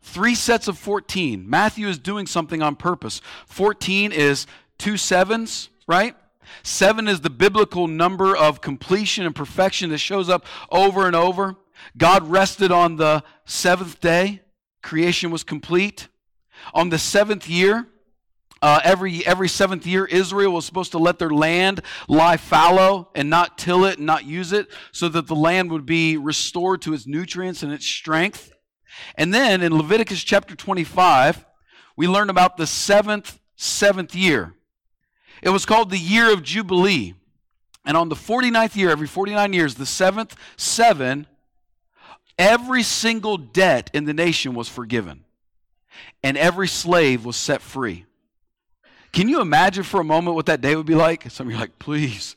Three 0.00 0.34
sets 0.34 0.66
of 0.66 0.76
14. 0.76 1.48
Matthew 1.48 1.86
is 1.86 2.00
doing 2.00 2.26
something 2.26 2.62
on 2.62 2.74
purpose. 2.74 3.20
14 3.46 4.10
is 4.10 4.48
two 4.76 4.96
sevens, 4.96 5.68
right? 5.86 6.16
Seven 6.64 7.06
is 7.06 7.20
the 7.20 7.30
biblical 7.30 7.86
number 7.86 8.36
of 8.36 8.60
completion 8.60 9.24
and 9.24 9.36
perfection 9.36 9.90
that 9.90 9.98
shows 9.98 10.28
up 10.28 10.44
over 10.72 11.06
and 11.06 11.14
over. 11.14 11.54
God 11.96 12.28
rested 12.28 12.70
on 12.70 12.96
the 12.96 13.22
seventh 13.44 14.00
day, 14.00 14.42
creation 14.82 15.30
was 15.30 15.44
complete. 15.44 16.08
On 16.74 16.88
the 16.88 16.98
seventh 16.98 17.48
year, 17.48 17.86
uh, 18.62 18.80
every 18.82 19.24
every 19.26 19.48
seventh 19.48 19.86
year, 19.86 20.06
Israel 20.06 20.52
was 20.52 20.64
supposed 20.64 20.92
to 20.92 20.98
let 20.98 21.18
their 21.18 21.30
land 21.30 21.82
lie 22.08 22.36
fallow 22.36 23.10
and 23.14 23.28
not 23.28 23.58
till 23.58 23.84
it 23.84 23.98
and 23.98 24.06
not 24.06 24.24
use 24.24 24.52
it, 24.52 24.68
so 24.92 25.08
that 25.08 25.26
the 25.26 25.34
land 25.34 25.70
would 25.70 25.86
be 25.86 26.16
restored 26.16 26.80
to 26.82 26.94
its 26.94 27.06
nutrients 27.06 27.62
and 27.62 27.72
its 27.72 27.86
strength. 27.86 28.52
And 29.14 29.32
then 29.32 29.62
in 29.62 29.76
Leviticus 29.76 30.24
chapter 30.24 30.56
25, 30.56 31.44
we 31.96 32.08
learn 32.08 32.30
about 32.30 32.56
the 32.56 32.66
seventh 32.66 33.38
seventh 33.56 34.14
year. 34.14 34.54
It 35.42 35.50
was 35.50 35.66
called 35.66 35.90
the 35.90 35.98
year 35.98 36.32
of 36.32 36.42
Jubilee. 36.42 37.14
And 37.84 37.96
on 37.96 38.08
the 38.08 38.16
49th 38.16 38.74
year, 38.74 38.90
every 38.90 39.06
49 39.06 39.52
years, 39.52 39.76
the 39.76 39.86
seventh 39.86 40.34
seven, 40.56 41.26
every 42.38 42.82
single 42.82 43.36
debt 43.36 43.90
in 43.92 44.04
the 44.04 44.14
nation 44.14 44.54
was 44.54 44.68
forgiven. 44.68 45.24
And 46.22 46.36
every 46.36 46.68
slave 46.68 47.24
was 47.24 47.36
set 47.36 47.62
free. 47.62 48.04
Can 49.12 49.28
you 49.28 49.40
imagine 49.40 49.82
for 49.82 50.00
a 50.00 50.04
moment 50.04 50.34
what 50.34 50.46
that 50.46 50.60
day 50.60 50.76
would 50.76 50.86
be 50.86 50.94
like? 50.94 51.30
Some 51.30 51.46
of 51.46 51.52
you 51.52 51.56
are 51.56 51.60
like, 51.60 51.78
please. 51.78 52.36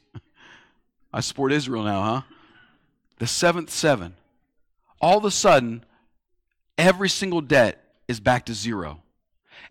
I 1.14 1.20
support 1.20 1.52
Israel 1.52 1.84
now, 1.84 2.04
huh? 2.04 2.22
The 3.18 3.28
seventh 3.28 3.70
seven. 3.70 4.16
All 5.02 5.18
of 5.18 5.26
a 5.26 5.32
sudden, 5.32 5.84
every 6.78 7.10
single 7.10 7.42
debt 7.42 7.84
is 8.08 8.20
back 8.20 8.46
to 8.46 8.54
zero. 8.54 9.02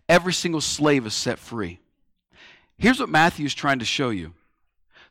Every 0.07 0.33
single 0.33 0.61
slave 0.61 1.05
is 1.05 1.13
set 1.13 1.39
free. 1.39 1.79
Here's 2.77 2.99
what 2.99 3.09
Matthew 3.09 3.45
is 3.45 3.53
trying 3.53 3.79
to 3.79 3.85
show 3.85 4.09
you 4.09 4.33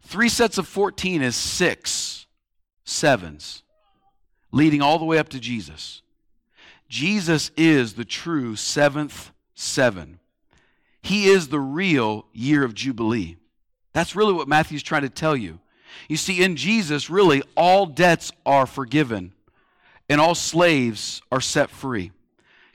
three 0.03 0.29
sets 0.29 0.59
of 0.59 0.67
14 0.67 1.23
is 1.23 1.37
six 1.37 2.27
sevens, 2.85 3.63
leading 4.51 4.83
all 4.83 4.99
the 4.99 5.05
way 5.05 5.19
up 5.19 5.29
to 5.31 5.41
Jesus. 5.41 6.03
Jesus 6.89 7.51
is 7.57 7.95
the 7.95 8.05
true 8.05 8.57
seventh 8.57 9.31
seven. 9.55 10.19
He 11.03 11.27
is 11.27 11.49
the 11.49 11.61
real 11.61 12.27
year 12.33 12.65
of 12.65 12.75
Jubilee. 12.75 13.37
That's 13.93 14.17
really 14.17 14.33
what 14.33 14.49
Matthew's 14.49 14.83
trying 14.83 15.03
to 15.03 15.09
tell 15.09 15.37
you. 15.37 15.61
You 16.09 16.17
see, 16.17 16.43
in 16.43 16.57
Jesus, 16.57 17.11
really, 17.11 17.43
all 17.57 17.87
debts 17.87 18.31
are 18.47 18.67
forgiven 18.67 19.33
and 20.09 20.21
all 20.21 20.35
slaves 20.35 21.21
are 21.31 21.41
set 21.41 21.71
free. 21.71 22.13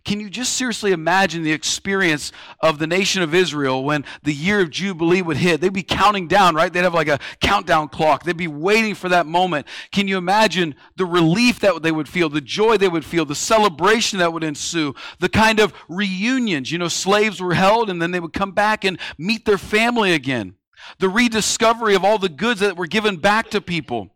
Can 0.05 0.19
you 0.19 0.29
just 0.29 0.53
seriously 0.53 0.91
imagine 0.91 1.43
the 1.43 1.53
experience 1.53 2.33
of 2.59 2.77
the 2.77 2.87
nation 2.87 3.21
of 3.21 3.33
Israel 3.33 3.85
when 3.85 4.03
the 4.23 4.33
year 4.33 4.59
of 4.59 4.69
Jubilee 4.69 5.21
would 5.21 5.37
hit? 5.37 5.61
They'd 5.61 5.71
be 5.71 5.81
counting 5.81 6.27
down, 6.27 6.55
right? 6.55 6.71
They'd 6.73 6.83
have 6.83 6.93
like 6.93 7.07
a 7.07 7.19
countdown 7.39 7.87
clock. 7.87 8.23
They'd 8.23 8.35
be 8.35 8.49
waiting 8.49 8.95
for 8.95 9.07
that 9.09 9.25
moment. 9.25 9.65
Can 9.93 10.09
you 10.09 10.17
imagine 10.17 10.75
the 10.97 11.05
relief 11.05 11.61
that 11.61 11.81
they 11.83 11.91
would 11.91 12.09
feel, 12.09 12.27
the 12.27 12.41
joy 12.41 12.75
they 12.75 12.89
would 12.89 13.05
feel, 13.05 13.23
the 13.23 13.33
celebration 13.33 14.19
that 14.19 14.33
would 14.33 14.43
ensue, 14.43 14.93
the 15.19 15.29
kind 15.29 15.61
of 15.61 15.73
reunions? 15.87 16.69
You 16.69 16.79
know, 16.79 16.89
slaves 16.89 17.39
were 17.41 17.53
held 17.53 17.89
and 17.89 18.01
then 18.01 18.11
they 18.11 18.19
would 18.19 18.33
come 18.33 18.51
back 18.51 18.83
and 18.83 18.99
meet 19.17 19.45
their 19.45 19.57
family 19.57 20.13
again. 20.13 20.55
The 20.99 21.07
rediscovery 21.07 21.95
of 21.95 22.03
all 22.03 22.17
the 22.17 22.27
goods 22.27 22.59
that 22.59 22.75
were 22.75 22.87
given 22.87 23.17
back 23.17 23.49
to 23.51 23.61
people. 23.61 24.09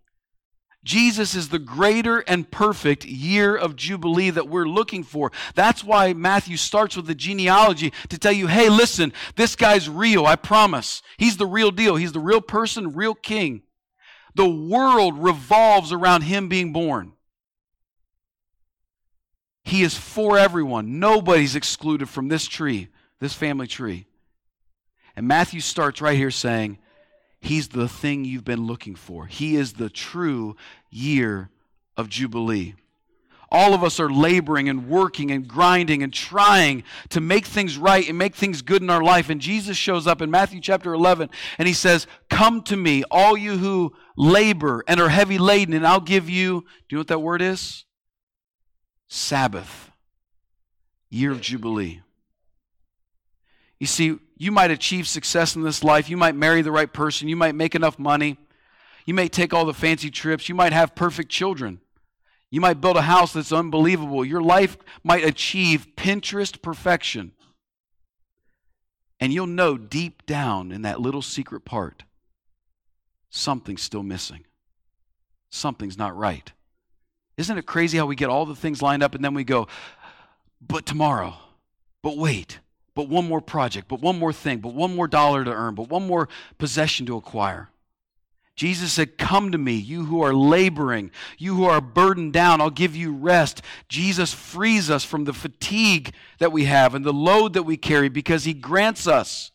Jesus 0.87 1.35
is 1.35 1.49
the 1.49 1.59
greater 1.59 2.19
and 2.19 2.49
perfect 2.49 3.03
year 3.03 3.57
of 3.57 3.75
Jubilee 3.75 4.29
that 4.29 4.47
we're 4.47 4.65
looking 4.65 5.03
for. 5.03 5.33
That's 5.53 5.83
why 5.83 6.13
Matthew 6.13 6.55
starts 6.55 6.95
with 6.95 7.07
the 7.07 7.13
genealogy 7.13 7.91
to 8.07 8.17
tell 8.17 8.31
you 8.31 8.47
hey, 8.47 8.69
listen, 8.69 9.11
this 9.35 9.57
guy's 9.57 9.89
real, 9.89 10.25
I 10.25 10.37
promise. 10.37 11.01
He's 11.17 11.35
the 11.35 11.45
real 11.45 11.71
deal. 11.71 11.97
He's 11.97 12.13
the 12.13 12.21
real 12.21 12.39
person, 12.39 12.93
real 12.93 13.15
king. 13.15 13.63
The 14.35 14.47
world 14.47 15.21
revolves 15.21 15.91
around 15.91 16.21
him 16.21 16.47
being 16.47 16.71
born. 16.71 17.11
He 19.65 19.83
is 19.83 19.93
for 19.93 20.37
everyone. 20.37 20.99
Nobody's 20.99 21.57
excluded 21.57 22.07
from 22.07 22.29
this 22.29 22.47
tree, 22.47 22.87
this 23.19 23.33
family 23.33 23.67
tree. 23.67 24.05
And 25.17 25.27
Matthew 25.27 25.59
starts 25.59 26.01
right 26.01 26.15
here 26.15 26.31
saying, 26.31 26.79
He's 27.39 27.69
the 27.69 27.87
thing 27.87 28.25
you've 28.25 28.45
been 28.45 28.65
looking 28.65 28.95
for. 28.95 29.25
He 29.25 29.55
is 29.55 29.73
the 29.73 29.89
true 29.89 30.55
year 30.89 31.49
of 31.95 32.09
Jubilee. 32.09 32.75
All 33.49 33.73
of 33.73 33.83
us 33.83 33.99
are 33.99 34.09
laboring 34.09 34.67
and 34.67 34.89
working 34.89 35.31
and 35.31 35.47
grinding 35.47 36.03
and 36.03 36.13
trying 36.13 36.83
to 37.09 37.21
make 37.21 37.45
things 37.45 37.77
right 37.77 38.07
and 38.07 38.17
make 38.17 38.35
things 38.35 38.61
good 38.61 38.81
in 38.81 38.89
our 38.89 39.03
life. 39.03 39.29
And 39.29 39.39
Jesus 39.39 39.77
shows 39.77 40.05
up 40.05 40.21
in 40.21 40.29
Matthew 40.29 40.59
chapter 40.59 40.93
11 40.93 41.29
and 41.57 41.67
he 41.67 41.73
says, 41.73 42.07
Come 42.29 42.61
to 42.63 42.75
me, 42.75 43.03
all 43.09 43.37
you 43.37 43.57
who 43.57 43.93
labor 44.17 44.83
and 44.87 44.99
are 44.99 45.09
heavy 45.09 45.37
laden, 45.37 45.73
and 45.73 45.87
I'll 45.87 46.01
give 46.01 46.29
you, 46.29 46.61
do 46.89 46.95
you 46.95 46.97
know 46.97 46.99
what 46.99 47.07
that 47.07 47.19
word 47.19 47.41
is? 47.41 47.85
Sabbath, 49.07 49.91
year 51.09 51.31
of 51.31 51.39
Jubilee. 51.39 52.01
You 53.79 53.87
see, 53.87 54.17
you 54.37 54.51
might 54.51 54.71
achieve 54.71 55.07
success 55.07 55.55
in 55.55 55.63
this 55.63 55.83
life. 55.83 56.09
You 56.09 56.17
might 56.17 56.35
marry 56.35 56.61
the 56.61 56.71
right 56.71 56.91
person. 56.91 57.27
You 57.27 57.35
might 57.35 57.55
make 57.55 57.75
enough 57.75 57.97
money. 57.97 58.37
You 59.05 59.13
may 59.13 59.27
take 59.27 59.53
all 59.53 59.65
the 59.65 59.73
fancy 59.73 60.11
trips. 60.11 60.47
You 60.47 60.55
might 60.55 60.73
have 60.73 60.95
perfect 60.95 61.29
children. 61.29 61.79
You 62.51 62.61
might 62.61 62.79
build 62.79 62.97
a 62.97 63.01
house 63.01 63.33
that's 63.33 63.51
unbelievable. 63.51 64.23
Your 64.23 64.41
life 64.41 64.77
might 65.03 65.23
achieve 65.23 65.87
Pinterest 65.95 66.61
perfection. 66.61 67.31
And 69.19 69.33
you'll 69.33 69.47
know 69.47 69.77
deep 69.77 70.25
down 70.25 70.71
in 70.71 70.83
that 70.83 71.01
little 71.01 71.23
secret 71.23 71.65
part 71.65 72.03
something's 73.29 73.81
still 73.81 74.03
missing. 74.03 74.45
Something's 75.49 75.97
not 75.97 76.15
right. 76.15 76.51
Isn't 77.37 77.57
it 77.57 77.65
crazy 77.65 77.97
how 77.97 78.05
we 78.05 78.15
get 78.15 78.29
all 78.29 78.45
the 78.45 78.55
things 78.55 78.81
lined 78.81 79.03
up 79.03 79.15
and 79.15 79.23
then 79.23 79.33
we 79.33 79.43
go, 79.43 79.67
but 80.61 80.85
tomorrow, 80.85 81.35
but 82.01 82.17
wait, 82.17 82.59
but 82.97 83.09
one 83.09 83.27
more 83.27 83.41
project, 83.41 83.87
but 83.87 84.01
one 84.01 84.17
more 84.17 84.33
thing, 84.33 84.57
but 84.57 84.73
one 84.73 84.95
more 84.95 85.07
dollar 85.07 85.45
to 85.45 85.53
earn, 85.53 85.75
but 85.75 85.87
one 85.87 86.07
more 86.07 86.27
possession 86.57 87.05
to 87.05 87.15
acquire. 87.15 87.69
Jesus 88.55 88.91
said, 88.91 89.19
Come 89.19 89.51
to 89.51 89.57
me, 89.59 89.73
you 89.73 90.05
who 90.05 90.23
are 90.23 90.33
laboring, 90.33 91.11
you 91.37 91.53
who 91.53 91.65
are 91.65 91.79
burdened 91.79 92.33
down, 92.33 92.59
I'll 92.59 92.71
give 92.71 92.95
you 92.95 93.13
rest. 93.13 93.61
Jesus 93.87 94.33
frees 94.33 94.89
us 94.89 95.03
from 95.03 95.25
the 95.25 95.33
fatigue 95.33 96.11
that 96.39 96.51
we 96.51 96.65
have 96.65 96.95
and 96.95 97.05
the 97.05 97.13
load 97.13 97.53
that 97.53 97.61
we 97.61 97.77
carry 97.77 98.09
because 98.09 98.45
he 98.45 98.53
grants 98.55 99.05
us 99.05 99.51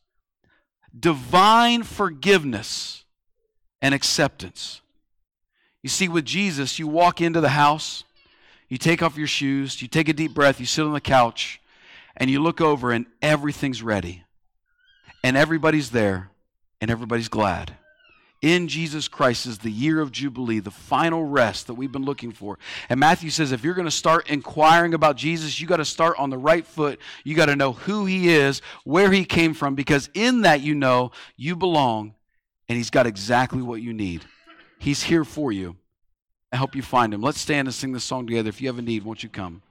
divine 0.96 1.82
forgiveness 1.82 3.04
and 3.80 3.92
acceptance. 3.92 4.82
You 5.82 5.88
see, 5.88 6.06
with 6.06 6.24
Jesus, 6.24 6.78
you 6.78 6.86
walk 6.86 7.20
into 7.20 7.40
the 7.40 7.48
house, 7.48 8.04
you 8.68 8.78
take 8.78 9.02
off 9.02 9.18
your 9.18 9.26
shoes, 9.26 9.82
you 9.82 9.88
take 9.88 10.08
a 10.08 10.12
deep 10.12 10.32
breath, 10.32 10.60
you 10.60 10.66
sit 10.66 10.84
on 10.84 10.92
the 10.92 11.00
couch, 11.00 11.58
and 12.16 12.30
you 12.30 12.42
look 12.42 12.60
over 12.60 12.92
and 12.92 13.06
everything's 13.20 13.82
ready. 13.82 14.24
And 15.24 15.36
everybody's 15.36 15.90
there 15.90 16.30
and 16.80 16.90
everybody's 16.90 17.28
glad. 17.28 17.76
In 18.42 18.66
Jesus 18.66 19.06
Christ 19.06 19.46
is 19.46 19.58
the 19.58 19.70
year 19.70 20.00
of 20.00 20.10
Jubilee, 20.10 20.58
the 20.58 20.72
final 20.72 21.24
rest 21.24 21.68
that 21.68 21.74
we've 21.74 21.92
been 21.92 22.04
looking 22.04 22.32
for. 22.32 22.58
And 22.88 22.98
Matthew 22.98 23.30
says 23.30 23.52
if 23.52 23.62
you're 23.62 23.74
going 23.74 23.86
to 23.86 23.90
start 23.90 24.28
inquiring 24.28 24.94
about 24.94 25.16
Jesus, 25.16 25.60
you 25.60 25.68
got 25.68 25.76
to 25.76 25.84
start 25.84 26.18
on 26.18 26.28
the 26.28 26.36
right 26.36 26.66
foot. 26.66 26.98
You 27.22 27.36
got 27.36 27.46
to 27.46 27.54
know 27.54 27.72
who 27.72 28.04
he 28.04 28.30
is, 28.30 28.60
where 28.82 29.12
he 29.12 29.24
came 29.24 29.54
from, 29.54 29.76
because 29.76 30.10
in 30.12 30.42
that 30.42 30.60
you 30.60 30.74
know 30.74 31.12
you 31.36 31.54
belong 31.54 32.14
and 32.68 32.76
he's 32.76 32.90
got 32.90 33.06
exactly 33.06 33.62
what 33.62 33.80
you 33.80 33.92
need. 33.92 34.24
He's 34.80 35.04
here 35.04 35.24
for 35.24 35.52
you. 35.52 35.76
I 36.50 36.56
hope 36.56 36.74
you 36.74 36.82
find 36.82 37.14
him. 37.14 37.22
Let's 37.22 37.40
stand 37.40 37.68
and 37.68 37.74
sing 37.74 37.92
this 37.92 38.02
song 38.02 38.26
together. 38.26 38.48
If 38.48 38.60
you 38.60 38.66
have 38.66 38.78
a 38.78 38.82
need, 38.82 39.04
won't 39.04 39.22
you 39.22 39.28
come? 39.28 39.62